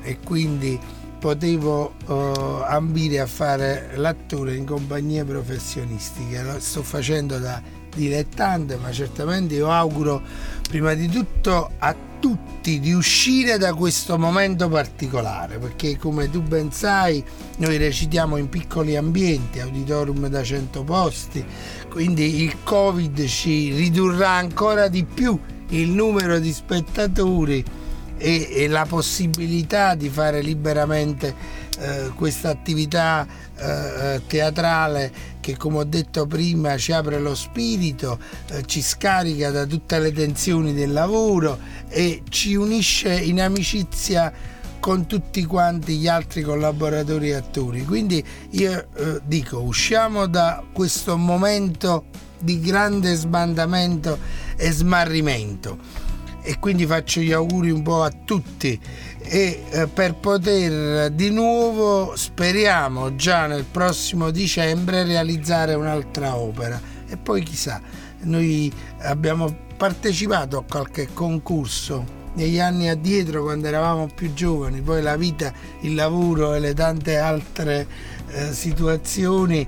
e 0.03 0.21
quindi 0.21 0.79
potevo 1.19 1.95
uh, 2.07 2.63
ambire 2.67 3.19
a 3.19 3.27
fare 3.27 3.95
l'attore 3.97 4.55
in 4.55 4.65
compagnie 4.65 5.25
professionistiche. 5.25 6.41
Lo 6.41 6.61
sto 6.61 6.85
facendo 6.85 7.41
da 7.41 7.61
dilettante, 7.97 8.77
ma 8.77 8.93
certamente 8.93 9.55
io 9.55 9.71
auguro 9.73 10.23
prima 10.69 10.95
di 10.95 11.09
tutto 11.09 11.71
a 11.79 11.95
tutti 12.21 12.79
di 12.79 12.93
uscire 12.93 13.59
da 13.59 13.75
questo 13.75 14.19
momento 14.19 14.69
particolare, 14.69 15.59
perché 15.59 15.97
come 15.97 16.31
tu 16.31 16.43
ben 16.43 16.71
sai, 16.71 17.25
noi 17.59 17.77
recitiamo 17.77 18.37
in 18.37 18.49
piccoli 18.49 18.97
ambienti, 18.97 19.61
auditorium 19.61 20.29
da 20.29 20.43
100 20.43 20.85
posti, 20.85 21.45
quindi 21.89 22.43
il 22.43 22.57
Covid 22.63 23.25
ci 23.27 23.73
ridurrà 23.73 24.31
ancora 24.31 24.89
di 24.89 25.05
più 25.05 25.39
il 25.71 25.89
numero 25.89 26.39
di 26.39 26.53
spettatori 26.53 27.65
e, 28.19 28.49
e 28.51 28.69
la 28.69 28.87
possibilità 28.87 29.95
di 29.95 30.09
fare 30.09 30.41
liberamente 30.41 31.65
eh, 31.79 32.11
questa 32.15 32.51
attività 32.51 33.27
eh, 33.57 34.23
teatrale 34.27 35.35
che 35.41 35.57
come 35.57 35.79
ho 35.79 35.85
detto 35.85 36.27
prima 36.27 36.77
ci 36.77 36.93
apre 36.93 37.21
lo 37.21 37.35
spirito, 37.35 38.19
eh, 38.51 38.65
ci 38.67 38.83
scarica 38.83 39.51
da 39.51 39.65
tutte 39.65 39.99
le 39.99 40.11
tensioni 40.13 40.75
del 40.75 40.93
lavoro 40.93 41.59
e 41.89 42.23
ci 42.29 42.55
unisce 42.55 43.15
in 43.15 43.41
amicizia 43.41 44.33
con 44.81 45.07
tutti 45.07 45.45
quanti 45.45 45.97
gli 45.97 46.09
altri 46.09 46.43
collaboratori 46.43 47.31
e 47.31 47.35
attori. 47.35 47.85
Quindi 47.85 48.25
io 48.51 48.87
eh, 48.97 49.21
dico, 49.25 49.61
usciamo 49.61 50.27
da 50.27 50.65
questo 50.73 51.17
momento 51.17 52.07
di 52.39 52.61
grande 52.61 53.15
sbandamento 53.15 54.19
e 54.57 54.71
smarrimento 54.71 55.79
e 56.47 56.61
quindi 56.61 56.87
faccio 56.87 57.21
gli 57.21 57.33
auguri 57.33 57.71
un 57.71 57.83
po' 57.83 58.05
a 58.05 58.11
tutti 58.25 58.79
e 59.29 59.65
eh, 59.71 59.87
per 59.89 60.15
poter 60.15 61.11
di 61.11 61.31
nuovo 61.31 62.15
speriamo 62.15 63.17
già 63.17 63.47
nel 63.47 63.65
prossimo 63.65 64.31
dicembre 64.31 65.03
realizzare 65.03 65.75
un'altra 65.75 66.37
opera. 66.37 66.81
E 67.09 67.17
poi 67.17 67.43
chissà 67.43 67.81
noi 68.21 68.73
abbiamo 69.01 69.65
partecipato 69.77 70.59
a 70.59 70.65
qualche 70.65 71.09
concorso 71.13 72.25
negli 72.35 72.59
anni 72.59 72.89
addietro 72.89 73.43
quando 73.43 73.67
eravamo 73.67 74.09
più 74.15 74.33
giovani 74.35 74.81
poi 74.81 75.01
la 75.01 75.17
vita 75.17 75.53
il 75.81 75.95
lavoro 75.95 76.55
e 76.55 76.61
le 76.61 76.75
tante 76.75 77.17
altre 77.17 77.87
eh, 78.29 78.53
situazioni 78.53 79.67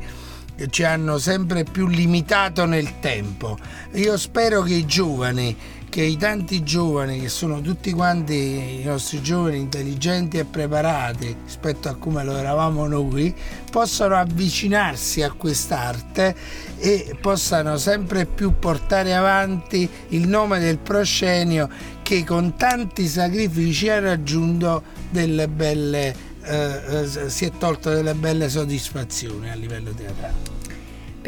ci 0.70 0.82
hanno 0.82 1.18
sempre 1.18 1.62
più 1.62 1.86
limitato 1.86 2.64
nel 2.64 2.98
tempo. 2.98 3.56
Io 3.92 4.16
spero 4.16 4.62
che 4.62 4.74
i 4.74 4.86
giovani 4.86 5.56
che 5.88 6.02
i 6.02 6.16
tanti 6.16 6.62
giovani, 6.62 7.20
che 7.20 7.28
sono 7.28 7.60
tutti 7.60 7.92
quanti 7.92 8.80
i 8.80 8.82
nostri 8.84 9.22
giovani 9.22 9.58
intelligenti 9.58 10.38
e 10.38 10.44
preparati 10.44 11.34
rispetto 11.44 11.88
a 11.88 11.94
come 11.94 12.24
lo 12.24 12.36
eravamo 12.36 12.86
noi, 12.86 13.34
possano 13.70 14.16
avvicinarsi 14.16 15.22
a 15.22 15.30
quest'arte 15.32 16.34
e 16.78 17.16
possano 17.20 17.76
sempre 17.78 18.26
più 18.26 18.58
portare 18.58 19.14
avanti 19.14 19.88
il 20.08 20.28
nome 20.28 20.58
del 20.58 20.78
proscenio 20.78 21.68
che 22.02 22.24
con 22.24 22.56
tanti 22.56 23.06
sacrifici 23.06 23.88
ha 23.88 24.00
raggiunto 24.00 24.82
delle 25.10 25.48
belle, 25.48 26.14
eh, 26.42 27.02
eh, 27.02 27.30
si 27.30 27.44
è 27.44 27.50
tolto 27.58 27.90
delle 27.90 28.14
belle 28.14 28.48
soddisfazioni 28.48 29.50
a 29.50 29.54
livello 29.54 29.90
teatrale. 29.90 30.57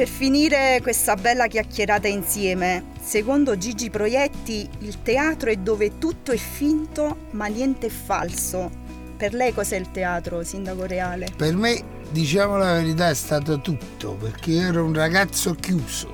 Per 0.00 0.08
finire 0.08 0.80
questa 0.80 1.14
bella 1.14 1.46
chiacchierata 1.46 2.08
insieme, 2.08 2.84
secondo 3.02 3.58
Gigi 3.58 3.90
Proietti 3.90 4.66
il 4.78 5.02
teatro 5.02 5.50
è 5.50 5.56
dove 5.56 5.98
tutto 5.98 6.32
è 6.32 6.38
finto 6.38 7.26
ma 7.32 7.48
niente 7.48 7.88
è 7.88 7.90
falso. 7.90 8.70
Per 9.18 9.34
lei 9.34 9.52
cos'è 9.52 9.76
il 9.76 9.90
teatro, 9.90 10.42
Sindaco 10.42 10.86
Reale? 10.86 11.26
Per 11.36 11.54
me, 11.54 11.82
diciamo 12.12 12.56
la 12.56 12.72
verità, 12.72 13.10
è 13.10 13.14
stato 13.14 13.60
tutto, 13.60 14.14
perché 14.14 14.52
io 14.52 14.68
ero 14.68 14.84
un 14.86 14.94
ragazzo 14.94 15.52
chiuso, 15.52 16.10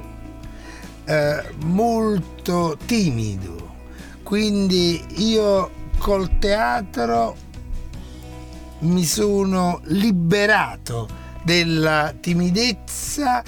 eh, 1.04 1.44
molto 1.66 2.76
timido, 2.86 3.72
quindi 4.24 5.00
io 5.18 5.70
col 5.98 6.40
teatro 6.40 7.36
mi 8.80 9.04
sono 9.04 9.80
liberato 9.84 11.22
della 11.44 12.12
timidezza 12.18 13.44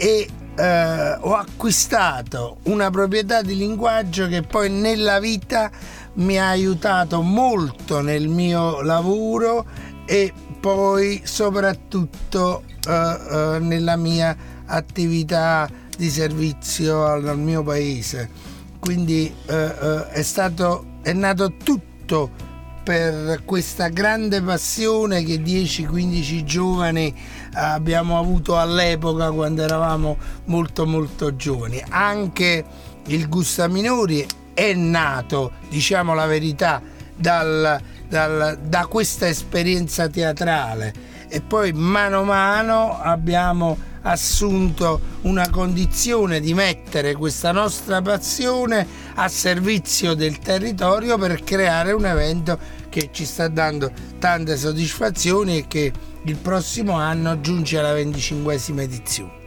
e 0.00 0.26
eh, 0.56 1.12
ho 1.20 1.34
acquistato 1.34 2.56
una 2.64 2.88
proprietà 2.88 3.42
di 3.42 3.54
linguaggio 3.54 4.28
che 4.28 4.40
poi 4.40 4.70
nella 4.70 5.20
vita 5.20 5.70
mi 6.14 6.38
ha 6.38 6.48
aiutato 6.48 7.20
molto 7.20 8.00
nel 8.00 8.26
mio 8.26 8.80
lavoro 8.80 9.66
e 10.06 10.32
poi 10.58 11.20
soprattutto 11.24 12.62
eh, 12.88 12.92
eh, 12.92 13.58
nella 13.58 13.96
mia 13.96 14.34
attività 14.64 15.68
di 15.98 16.08
servizio 16.08 17.04
al, 17.04 17.38
mio 17.38 17.62
paese. 17.62 18.30
Quindi 18.78 19.30
eh, 19.46 19.54
eh, 19.54 20.08
è 20.08 20.22
stato 20.22 20.86
è 21.02 21.12
nato 21.12 21.52
tutto 21.62 22.48
per 22.82 23.42
questa 23.44 23.88
grande 23.88 24.40
passione 24.40 25.22
che 25.22 25.36
10-15 25.36 26.42
giovani 26.44 27.14
abbiamo 27.54 28.18
avuto 28.18 28.58
all'epoca 28.58 29.30
quando 29.30 29.62
eravamo 29.62 30.16
molto 30.46 30.86
molto 30.86 31.36
giovani. 31.36 31.82
Anche 31.88 32.64
il 33.06 33.28
Gusta 33.28 33.68
Minori 33.68 34.26
è 34.54 34.72
nato, 34.74 35.52
diciamo 35.68 36.14
la 36.14 36.26
verità, 36.26 36.82
dal, 37.14 37.80
dal, 38.08 38.58
da 38.62 38.86
questa 38.86 39.28
esperienza 39.28 40.08
teatrale 40.08 41.08
e 41.28 41.40
poi 41.40 41.72
mano 41.72 42.20
a 42.20 42.24
mano 42.24 42.98
abbiamo 43.00 43.78
assunto 44.02 45.00
una 45.22 45.48
condizione 45.50 46.40
di 46.40 46.54
mettere 46.54 47.14
questa 47.14 47.52
nostra 47.52 48.00
passione 48.00 48.86
a 49.14 49.28
servizio 49.28 50.14
del 50.14 50.38
territorio 50.38 51.18
per 51.18 51.44
creare 51.44 51.92
un 51.92 52.06
evento 52.06 52.58
che 52.88 53.10
ci 53.12 53.24
sta 53.24 53.48
dando 53.48 53.92
tante 54.18 54.56
soddisfazioni 54.56 55.58
e 55.58 55.66
che 55.68 55.92
il 56.24 56.36
prossimo 56.36 56.92
anno 56.92 57.40
giunge 57.40 57.78
alla 57.78 57.94
25esima 57.94 58.80
edizione. 58.80 59.38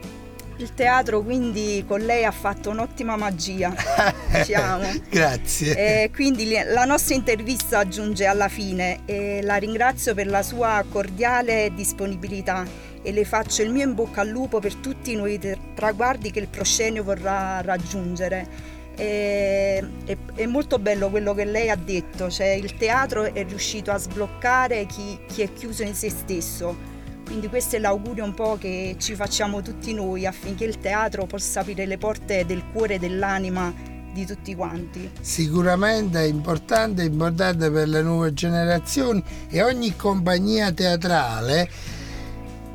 Il 0.57 0.73
teatro 0.75 1.21
quindi 1.21 1.83
con 1.88 1.99
lei 2.01 2.25
ha 2.25 2.31
fatto 2.31 2.69
un'ottima 2.69 3.15
magia, 3.15 3.73
diciamo. 4.31 4.88
Grazie. 5.09 6.03
E 6.03 6.12
quindi 6.12 6.51
la 6.51 6.86
nostra 6.86 7.15
intervista 7.15 7.88
giunge 7.88 8.25
alla 8.25 8.47
fine 8.47 8.99
e 9.05 9.41
la 9.41 9.55
ringrazio 9.55 10.13
per 10.13 10.27
la 10.27 10.43
sua 10.43 10.83
cordiale 10.89 11.71
disponibilità 11.75 12.65
e 13.01 13.12
le 13.12 13.25
faccio 13.25 13.63
il 13.63 13.71
mio 13.71 13.83
in 13.83 13.93
bocca 13.93 14.21
al 14.21 14.29
lupo 14.29 14.59
per 14.59 14.75
tutti 14.75 15.12
i 15.12 15.15
nuovi 15.15 15.39
traguardi 15.73 16.31
che 16.31 16.39
il 16.39 16.47
proscenio 16.47 17.03
vorrà 17.03 17.62
raggiungere. 17.62 18.71
E, 18.95 19.84
è, 20.06 20.17
è, 20.36 20.45
molto 20.45 20.77
bello 20.79 21.10
quello 21.10 21.34
che 21.34 21.45
lei 21.45 21.69
ha 21.69 21.75
detto, 21.75 22.29
cioè 22.29 22.49
il 22.49 22.75
teatro 22.75 23.34
è 23.34 23.45
riuscito 23.45 23.91
a 23.91 23.97
sbloccare 23.97 24.86
chi, 24.86 25.19
chi 25.27 25.41
è 25.41 25.51
chiuso 25.53 25.84
in 25.84 25.95
se 25.95 26.10
stesso. 26.10 26.91
Quindi 27.25 27.47
questo 27.47 27.77
è 27.77 27.79
l'augurio 27.79 28.23
un 28.23 28.34
po' 28.34 28.58
che 28.60 28.95
ci 28.99 29.15
facciamo 29.15 29.62
tutti 29.62 29.93
noi 29.93 30.25
affinché 30.25 30.65
il 30.65 30.79
teatro 30.79 31.25
possa 31.25 31.62
aprire 31.62 31.86
le 31.86 31.97
porte 31.97 32.45
del 32.45 32.63
cuore 32.71 32.95
e 32.95 32.99
dell'anima 32.99 33.73
di 34.13 34.25
tutti 34.25 34.53
quanti. 34.56 35.10
Sicuramente 35.19 36.19
è 36.19 36.27
importante, 36.27 37.01
è 37.01 37.06
importante 37.06 37.71
per 37.71 37.88
le 37.88 38.01
nuove 38.01 38.34
generazioni 38.34 39.23
e 39.49 39.63
ogni 39.63 39.95
compagnia 39.95 40.71
teatrale 40.71 41.69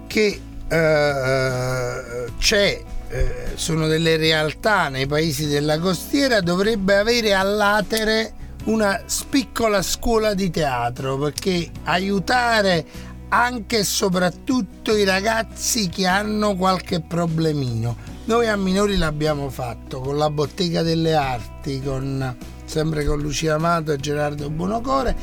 che 0.07 0.41
eh, 0.69 2.31
c'è, 2.39 2.83
eh, 3.11 3.53
sono 3.55 3.87
delle 3.87 4.17
realtà 4.17 4.89
nei 4.89 5.07
paesi 5.07 5.47
della 5.47 5.79
costiera, 5.79 6.41
dovrebbe 6.41 6.97
avere 6.97 7.35
all'atere 7.35 8.33
una 8.65 9.03
piccola 9.31 9.81
scuola 9.83 10.35
di 10.35 10.51
teatro 10.51 11.17
perché 11.17 11.71
aiutare 11.85 12.85
anche 13.31 13.79
e 13.79 13.85
soprattutto 13.85 14.97
i 14.97 15.05
ragazzi 15.05 15.89
che 15.89 16.07
hanno 16.07 16.55
qualche 16.57 17.01
problemino. 17.01 17.97
Noi 18.25 18.47
a 18.47 18.57
Minori 18.57 18.97
l'abbiamo 18.97 19.49
fatto 19.49 20.01
con 20.01 20.19
la 20.19 20.29
Bottega 20.29 20.83
delle 20.83 21.15
Arti, 21.15 21.81
con, 21.83 22.37
sempre 22.65 23.05
con 23.05 23.21
Lucia 23.21 23.55
Amato 23.55 23.93
e 23.93 23.97
Gerardo 23.97 24.51
Buonocore 24.51 25.17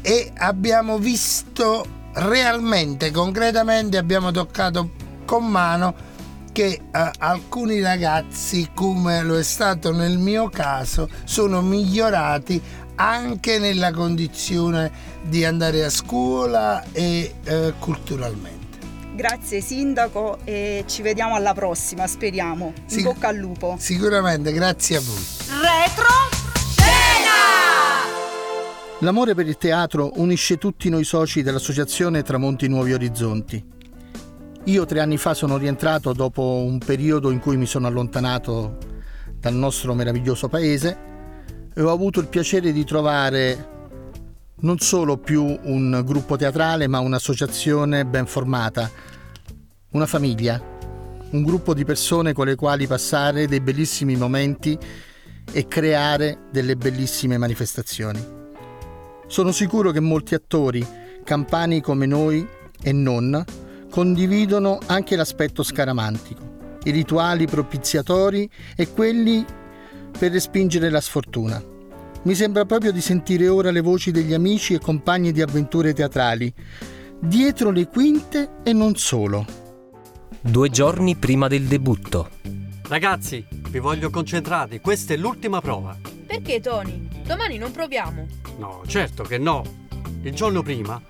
e 0.00 0.32
abbiamo 0.36 0.98
visto 0.98 1.86
realmente, 2.14 3.10
concretamente 3.10 3.96
abbiamo 3.96 4.30
toccato 4.32 4.90
con 5.24 5.46
mano 5.46 6.07
che 6.58 6.80
eh, 6.90 7.10
alcuni 7.18 7.80
ragazzi, 7.80 8.70
come 8.74 9.22
lo 9.22 9.38
è 9.38 9.44
stato 9.44 9.92
nel 9.92 10.18
mio 10.18 10.48
caso, 10.48 11.08
sono 11.22 11.62
migliorati 11.62 12.60
anche 12.96 13.60
nella 13.60 13.92
condizione 13.92 14.90
di 15.22 15.44
andare 15.44 15.84
a 15.84 15.88
scuola 15.88 16.82
e 16.90 17.32
eh, 17.44 17.74
culturalmente. 17.78 18.76
Grazie 19.14 19.60
Sindaco 19.60 20.38
e 20.42 20.82
ci 20.88 21.02
vediamo 21.02 21.36
alla 21.36 21.54
prossima, 21.54 22.08
speriamo. 22.08 22.72
In 22.74 22.88
Sic- 22.90 23.04
bocca 23.04 23.28
al 23.28 23.36
lupo. 23.36 23.76
Sicuramente, 23.78 24.50
grazie 24.50 24.96
a 24.96 25.00
voi. 25.00 25.24
Retro 25.62 26.06
L'amore 29.02 29.36
per 29.36 29.46
il 29.46 29.56
teatro 29.58 30.10
unisce 30.16 30.58
tutti 30.58 30.88
noi 30.88 31.04
soci 31.04 31.42
dell'associazione 31.42 32.24
Tramonti 32.24 32.66
Nuovi 32.66 32.94
Orizzonti. 32.94 33.76
Io 34.68 34.84
tre 34.84 35.00
anni 35.00 35.16
fa 35.16 35.32
sono 35.32 35.56
rientrato 35.56 36.12
dopo 36.12 36.42
un 36.42 36.76
periodo 36.76 37.30
in 37.30 37.38
cui 37.38 37.56
mi 37.56 37.64
sono 37.64 37.86
allontanato 37.86 38.76
dal 39.40 39.54
nostro 39.54 39.94
meraviglioso 39.94 40.48
paese 40.48 40.98
e 41.74 41.80
ho 41.80 41.90
avuto 41.90 42.20
il 42.20 42.26
piacere 42.26 42.70
di 42.70 42.84
trovare 42.84 43.76
non 44.56 44.78
solo 44.78 45.16
più 45.16 45.42
un 45.42 46.02
gruppo 46.04 46.36
teatrale 46.36 46.86
ma 46.86 46.98
un'associazione 46.98 48.04
ben 48.04 48.26
formata, 48.26 48.90
una 49.92 50.04
famiglia, 50.04 50.62
un 51.30 51.42
gruppo 51.42 51.72
di 51.72 51.86
persone 51.86 52.34
con 52.34 52.44
le 52.44 52.54
quali 52.54 52.86
passare 52.86 53.46
dei 53.46 53.60
bellissimi 53.60 54.16
momenti 54.16 54.78
e 55.50 55.66
creare 55.66 56.40
delle 56.52 56.76
bellissime 56.76 57.38
manifestazioni. 57.38 58.22
Sono 59.28 59.50
sicuro 59.50 59.92
che 59.92 60.00
molti 60.00 60.34
attori, 60.34 60.86
campani 61.24 61.80
come 61.80 62.04
noi 62.04 62.46
e 62.82 62.92
non, 62.92 63.66
condividono 63.90 64.78
anche 64.86 65.16
l'aspetto 65.16 65.62
scaramantico, 65.62 66.78
i 66.84 66.90
rituali 66.90 67.46
propiziatori 67.46 68.48
e 68.76 68.92
quelli 68.92 69.44
per 70.18 70.32
respingere 70.32 70.90
la 70.90 71.00
sfortuna. 71.00 71.62
Mi 72.22 72.34
sembra 72.34 72.64
proprio 72.64 72.92
di 72.92 73.00
sentire 73.00 73.48
ora 73.48 73.70
le 73.70 73.80
voci 73.80 74.10
degli 74.10 74.34
amici 74.34 74.74
e 74.74 74.80
compagni 74.80 75.32
di 75.32 75.40
avventure 75.40 75.94
teatrali, 75.94 76.52
dietro 77.18 77.70
le 77.70 77.86
quinte 77.86 78.56
e 78.62 78.72
non 78.72 78.96
solo. 78.96 79.44
Due 80.40 80.68
giorni 80.70 81.16
prima 81.16 81.48
del 81.48 81.64
debutto. 81.64 82.30
Ragazzi, 82.88 83.44
vi 83.50 83.78
voglio 83.78 84.10
concentrati, 84.10 84.80
questa 84.80 85.14
è 85.14 85.16
l'ultima 85.16 85.60
prova. 85.60 85.96
Perché 86.26 86.60
Tony? 86.60 87.08
Domani 87.24 87.58
non 87.58 87.70
proviamo. 87.70 88.26
No, 88.58 88.82
certo 88.86 89.22
che 89.22 89.38
no. 89.38 89.62
Il 90.22 90.34
giorno 90.34 90.62
prima, 90.62 91.00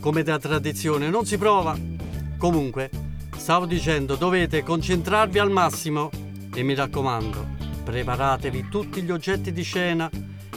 come 0.00 0.22
da 0.22 0.38
tradizione, 0.38 1.08
non 1.08 1.24
si 1.26 1.38
prova. 1.38 1.95
Comunque, 2.38 2.90
stavo 3.36 3.66
dicendo, 3.66 4.16
dovete 4.16 4.62
concentrarvi 4.62 5.38
al 5.38 5.50
massimo 5.50 6.10
e 6.54 6.62
mi 6.62 6.74
raccomando, 6.74 7.44
preparatevi 7.84 8.68
tutti 8.68 9.02
gli 9.02 9.10
oggetti 9.10 9.52
di 9.52 9.62
scena 9.62 10.10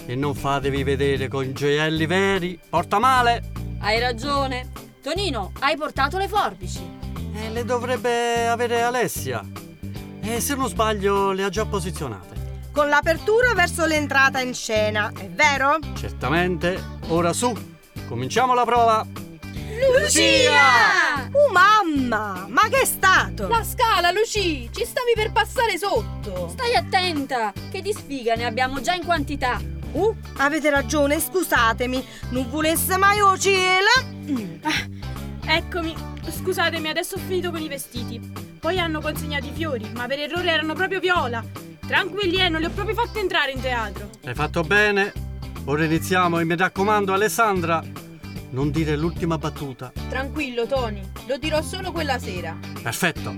e 0.06 0.16
non 0.16 0.34
fatevi 0.34 0.84
vedere 0.84 1.28
con 1.28 1.54
gioielli 1.54 2.06
veri, 2.06 2.60
porta 2.70 3.00
male. 3.00 3.52
Hai 3.80 4.00
ragione. 4.00 4.70
Tonino, 5.02 5.52
hai 5.60 5.78
portato 5.78 6.18
le 6.18 6.28
forbici? 6.28 6.82
Eh, 7.34 7.50
le 7.52 7.64
dovrebbe 7.64 8.48
avere 8.48 8.82
Alessia. 8.82 9.46
E 10.22 10.42
se 10.42 10.56
non 10.56 10.68
sbaglio 10.68 11.32
le 11.32 11.44
ha 11.44 11.50
già 11.50 11.66
posizionate. 11.66 12.38
con 12.72 12.88
l'apertura 12.88 13.54
verso 13.54 13.86
l'entrata 13.86 14.40
in 14.42 14.54
scena, 14.54 15.12
è 15.18 15.30
vero? 15.30 15.80
Certamente. 15.96 16.82
Ora 17.08 17.34
su, 17.34 17.54
cominciamo 18.08 18.54
la 18.54 18.64
prova. 18.64 19.06
Lucia! 19.80 21.30
Oh 21.32 21.52
mamma, 21.52 22.46
ma 22.50 22.68
che 22.70 22.82
è 22.82 22.86
stato? 22.86 23.48
La 23.48 23.64
scala, 23.64 24.12
Luci! 24.12 24.70
Ci 24.74 24.86
stavi 24.86 25.14
per 25.16 25.32
passare 25.32 25.78
sotto! 25.78 26.50
Stai 26.50 26.76
attenta, 26.76 27.54
che 27.72 27.82
di 27.82 27.94
sfiga 27.94 28.36
ne 28.36 28.46
abbiamo 28.46 28.82
già 28.82 28.94
in 28.94 29.06
quantità. 29.06 29.62
Uh, 29.92 30.16
avete 30.38 30.70
ragione, 30.70 31.20
scusatemi, 31.20 32.06
non 32.30 32.50
volesse 32.50 32.98
mai 32.98 33.22
o 33.22 33.38
cielo? 33.38 33.88
Eccomi, 35.46 35.96
scusatemi, 36.30 36.90
adesso 36.90 37.16
ho 37.16 37.20
finito 37.20 37.50
con 37.50 37.62
i 37.62 37.68
vestiti. 37.68 38.20
Poi 38.60 38.80
hanno 38.80 39.00
consegnato 39.02 39.46
i 39.46 39.52
fiori, 39.54 39.90
ma 39.96 40.06
per 40.06 40.20
errore 40.20 40.52
erano 40.52 40.74
proprio 40.74 41.00
viola. 41.00 41.44
Tranquilli, 41.88 42.38
eh, 42.38 42.50
non 42.50 42.60
li 42.60 42.68
ho 42.68 42.72
proprio 42.72 42.94
fatti 42.94 43.20
entrare 43.20 43.52
in 43.52 43.62
teatro. 43.62 44.10
Hai 44.26 44.36
fatto 44.36 44.62
bene. 44.62 45.12
Ora 45.66 45.86
iniziamo 45.86 46.40
e 46.40 46.44
mi 46.44 46.56
raccomando, 46.56 47.14
Alessandra, 47.14 47.84
non 48.52 48.72
dire 48.72 48.96
l'ultima 48.96 49.38
battuta. 49.38 49.92
Tranquillo, 50.10 50.66
Tony, 50.66 51.02
lo 51.28 51.38
dirò 51.38 51.62
solo 51.62 51.92
quella 51.92 52.20
sera. 52.20 52.58
Perfetto. 52.82 53.34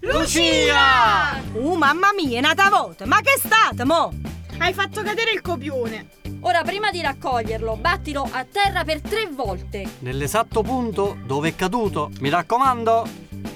Lucia! 0.00 1.42
Uh, 1.52 1.74
mamma 1.74 2.08
mia, 2.14 2.38
è 2.38 2.40
nata 2.40 2.68
volta, 2.68 3.04
ma 3.06 3.20
che 3.20 3.34
è 3.34 3.38
stata, 3.38 3.84
mo? 3.84 4.12
Hai 4.58 4.72
fatto 4.72 5.02
cadere 5.02 5.32
il 5.32 5.40
copione. 5.40 6.06
Ora, 6.40 6.62
prima 6.62 6.90
di 6.90 7.00
raccoglierlo, 7.00 7.76
battilo 7.76 8.28
a 8.30 8.44
terra 8.44 8.84
per 8.84 9.00
tre 9.00 9.28
volte. 9.30 9.88
Nell'esatto 10.00 10.62
punto 10.62 11.16
dove 11.24 11.48
è 11.48 11.54
caduto, 11.54 12.10
mi 12.20 12.28
raccomando. 12.28 13.06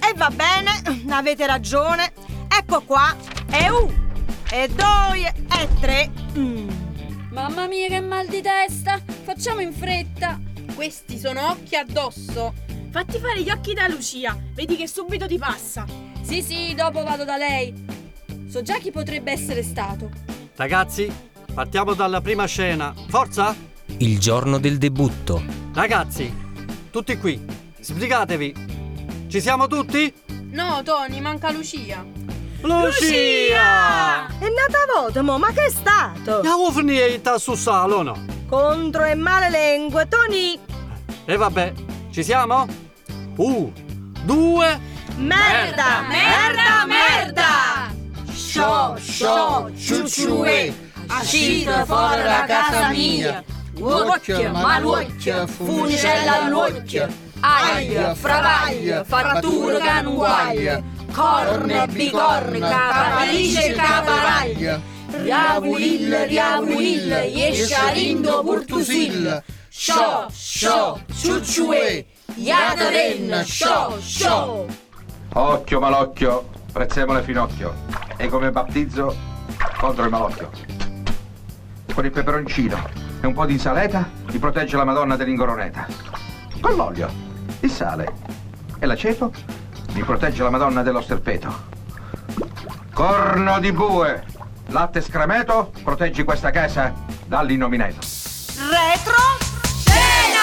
E 0.01 0.15
va 0.17 0.31
bene, 0.31 0.83
avete 1.11 1.47
ragione. 1.47 2.13
Ecco 2.49 2.83
qua, 2.83 3.17
e 3.51 3.71
un, 3.71 4.11
e 4.51 4.69
due, 4.69 5.33
e 5.61 5.69
tre. 5.81 6.11
Mm. 6.37 6.69
Mamma 7.31 7.67
mia, 7.67 7.89
che 7.89 8.01
mal 8.01 8.27
di 8.27 8.43
testa! 8.43 9.01
Facciamo 9.25 9.61
in 9.61 9.73
fretta! 9.73 10.39
Questi 10.75 11.19
sono 11.19 11.51
occhi 11.51 11.77
addosso! 11.77 12.55
Fatti 12.91 13.19
fare 13.19 13.43
gli 13.43 13.51
occhi 13.51 13.73
da 13.73 13.89
Lucia, 13.89 14.37
vedi 14.53 14.77
che 14.77 14.87
subito 14.87 15.27
ti 15.27 15.39
passa. 15.39 15.85
Sì, 16.23 16.43
sì, 16.43 16.75
dopo 16.75 17.03
vado 17.03 17.25
da 17.25 17.37
lei. 17.37 17.73
So 18.49 18.63
già 18.63 18.79
chi 18.79 18.91
potrebbe 18.91 19.33
essere 19.33 19.63
stato. 19.63 20.11
Ragazzi, 20.57 21.11
partiamo 21.55 21.95
dalla 21.95 22.21
prima 22.21 22.45
scena. 22.47 22.95
Forza! 23.09 23.55
Il 23.99 24.19
giorno 24.19 24.59
del 24.59 24.79
debutto. 24.79 25.43
Ragazzi, 25.73 26.35
tutti 26.91 27.17
qui, 27.17 27.43
sbrigatevi. 27.81 29.27
Ci 29.29 29.41
siamo 29.41 29.67
tutti? 29.67 30.13
No, 30.51 30.83
Tony, 30.85 31.21
manca 31.21 31.51
Lucia. 31.51 32.05
Lucia! 32.61 34.27
È 34.27 34.49
nata 34.49 34.85
volta, 34.95 35.23
mo, 35.23 35.39
ma 35.39 35.51
che 35.53 35.67
è 35.67 35.71
stato? 35.71 36.37
Andiamo 36.37 36.67
a 36.67 36.73
finire 36.73 37.21
su 37.39 37.55
salo, 37.55 37.97
o 37.97 38.03
no? 38.03 38.25
Contro 38.53 39.05
e 39.05 39.15
male 39.15 39.49
lingue, 39.49 40.07
Tony. 40.09 40.61
E 41.25 41.37
vabbè, 41.39 41.73
ci 42.11 42.23
siamo? 42.23 42.67
Uh, 43.37 43.73
due, 44.25 44.79
Merda, 45.17 46.03
merda, 46.07 46.85
merda! 46.87 47.95
Sciò, 48.31 48.95
sciò, 48.99 49.71
ciucciue, 49.75 50.71
uscite 51.09 51.85
fuori 51.87 52.23
da 52.25 52.45
casa 52.47 52.89
mia. 52.91 53.43
Uocchia, 53.79 54.51
maluocchia, 54.51 55.47
funicella 55.47 56.43
all'occhia. 56.43 57.09
Aia, 57.41 58.15
fravaglia, 58.15 59.03
fattura 59.03 60.03
guaglia. 60.03 60.83
Corna, 61.11 61.87
bicorna, 61.87 62.69
capalice, 62.69 63.73
caparaglia. 63.73 64.81
Riavulilla, 65.21 66.25
riavulilla, 66.25 67.23
iesciarindo 67.23 68.43
purtusil. 68.43 69.43
Sciò, 69.69 70.27
sciò, 70.31 70.99
ciucciue, 71.15 72.07
iadarenna, 72.35 73.43
sciò, 73.43 73.99
sciò. 73.99 74.65
Occhio 75.35 75.81
malocchio, 75.81 76.49
prezzemolo 76.73 77.23
finocchio. 77.23 77.75
E 78.17 78.29
come 78.29 78.51
battizzo 78.51 79.15
contro 79.79 80.05
il 80.05 80.11
malocchio. 80.11 80.51
Con 81.95 82.05
il 82.05 82.11
peperoncino 82.11 82.89
e 83.21 83.27
un 83.27 83.35
po' 83.35 83.45
di 83.45 83.53
insalata 83.53 84.09
mi 84.31 84.39
protegge 84.39 84.77
la 84.77 84.85
Madonna 84.85 85.17
dell'Ingoroneta. 85.17 85.87
Con 86.61 86.75
l'olio, 86.75 87.11
il 87.61 87.71
sale 87.71 88.13
e 88.79 88.87
l'aceto 88.87 89.33
mi 89.93 90.03
protegge 90.03 90.43
la 90.43 90.51
Madonna 90.51 90.83
dello 90.83 91.01
sterpeto. 91.01 91.71
Corno 92.93 93.59
di 93.61 93.73
bue, 93.73 94.25
latte 94.69 95.01
scremeto, 95.01 95.73
proteggi 95.83 96.23
questa 96.25 96.51
casa 96.51 96.95
dall'innomineto. 97.27 97.99
Retro 98.57 99.15
scena! 99.61 100.41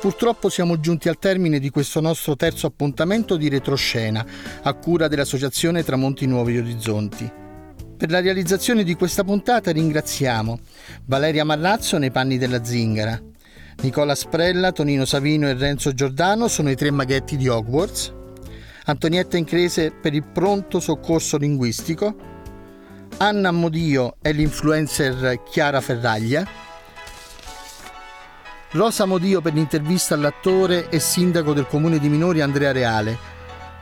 Purtroppo 0.00 0.48
siamo 0.48 0.80
giunti 0.80 1.08
al 1.08 1.18
termine 1.18 1.58
di 1.58 1.70
questo 1.70 2.00
nostro 2.00 2.36
terzo 2.36 2.66
appuntamento 2.66 3.36
di 3.36 3.48
retroscena, 3.48 4.24
a 4.62 4.72
cura 4.74 5.08
dell'Associazione 5.08 5.84
Tramonti 5.84 6.26
Nuovi 6.26 6.58
Orizzonti. 6.58 7.40
Per 7.96 8.10
la 8.10 8.20
realizzazione 8.20 8.82
di 8.82 8.94
questa 8.94 9.22
puntata 9.22 9.70
ringraziamo 9.70 10.58
Valeria 11.04 11.44
Marrazzo 11.44 11.98
nei 11.98 12.10
panni 12.10 12.36
della 12.36 12.64
zingara, 12.64 13.20
Nicola 13.82 14.14
Sprella, 14.14 14.72
Tonino 14.72 15.04
Savino 15.04 15.48
e 15.48 15.54
Renzo 15.54 15.92
Giordano 15.94 16.48
sono 16.48 16.70
i 16.70 16.76
tre 16.76 16.90
maghetti 16.90 17.36
di 17.36 17.48
Hogwarts, 17.48 18.12
Antonietta 18.84 19.36
Increse 19.36 19.92
per 19.92 20.14
il 20.14 20.24
pronto 20.24 20.80
soccorso 20.80 21.36
linguistico, 21.36 22.31
Anna 23.18 23.50
Modio 23.52 24.16
è 24.20 24.32
l'influencer 24.32 25.42
Chiara 25.48 25.80
Ferraglia, 25.80 26.46
Rosa 28.72 29.04
Modio 29.04 29.40
per 29.40 29.52
l'intervista 29.52 30.14
all'attore 30.14 30.88
e 30.88 30.98
sindaco 30.98 31.52
del 31.52 31.66
comune 31.66 31.98
di 31.98 32.08
Minori 32.08 32.40
Andrea 32.40 32.72
Reale, 32.72 33.16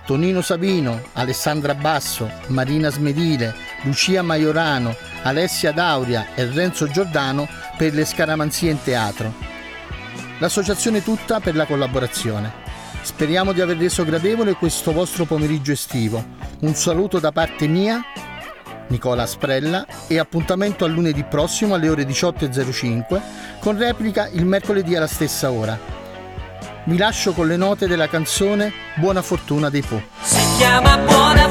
Tonino 0.04 0.42
Savino, 0.42 1.00
Alessandra 1.12 1.74
Basso, 1.74 2.28
Marina 2.48 2.90
Smedile, 2.90 3.54
Lucia 3.82 4.22
Maiorano, 4.22 4.94
Alessia 5.22 5.72
Dauria 5.72 6.34
e 6.34 6.44
Renzo 6.46 6.88
Giordano 6.88 7.48
per 7.76 7.94
le 7.94 8.04
scaramanzie 8.04 8.70
in 8.72 8.82
teatro. 8.82 9.32
L'associazione 10.38 11.02
tutta 11.02 11.40
per 11.40 11.54
la 11.54 11.66
collaborazione. 11.66 12.52
Speriamo 13.02 13.52
di 13.52 13.60
aver 13.60 13.78
reso 13.78 14.04
gradevole 14.04 14.54
questo 14.54 14.92
vostro 14.92 15.24
pomeriggio 15.24 15.72
estivo. 15.72 16.22
Un 16.60 16.74
saluto 16.74 17.18
da 17.18 17.32
parte 17.32 17.66
mia, 17.66 18.02
Nicola 18.90 19.26
Sprella, 19.26 19.86
e 20.06 20.18
appuntamento 20.18 20.84
a 20.84 20.88
lunedì 20.88 21.24
prossimo 21.24 21.74
alle 21.74 21.88
ore 21.88 22.04
18.05 22.04 23.20
con 23.58 23.76
replica 23.78 24.28
il 24.28 24.44
mercoledì 24.44 24.94
alla 24.94 25.06
stessa 25.06 25.50
ora. 25.50 25.78
Vi 26.84 26.96
lascio 26.96 27.32
con 27.32 27.46
le 27.46 27.56
note 27.56 27.86
della 27.86 28.08
canzone 28.08 28.72
Buona 28.96 29.22
fortuna 29.22 29.68
dei 29.70 29.82
Po. 29.82 30.02
Si 30.22 30.42
chiama 30.56 30.96
buona 30.98 31.48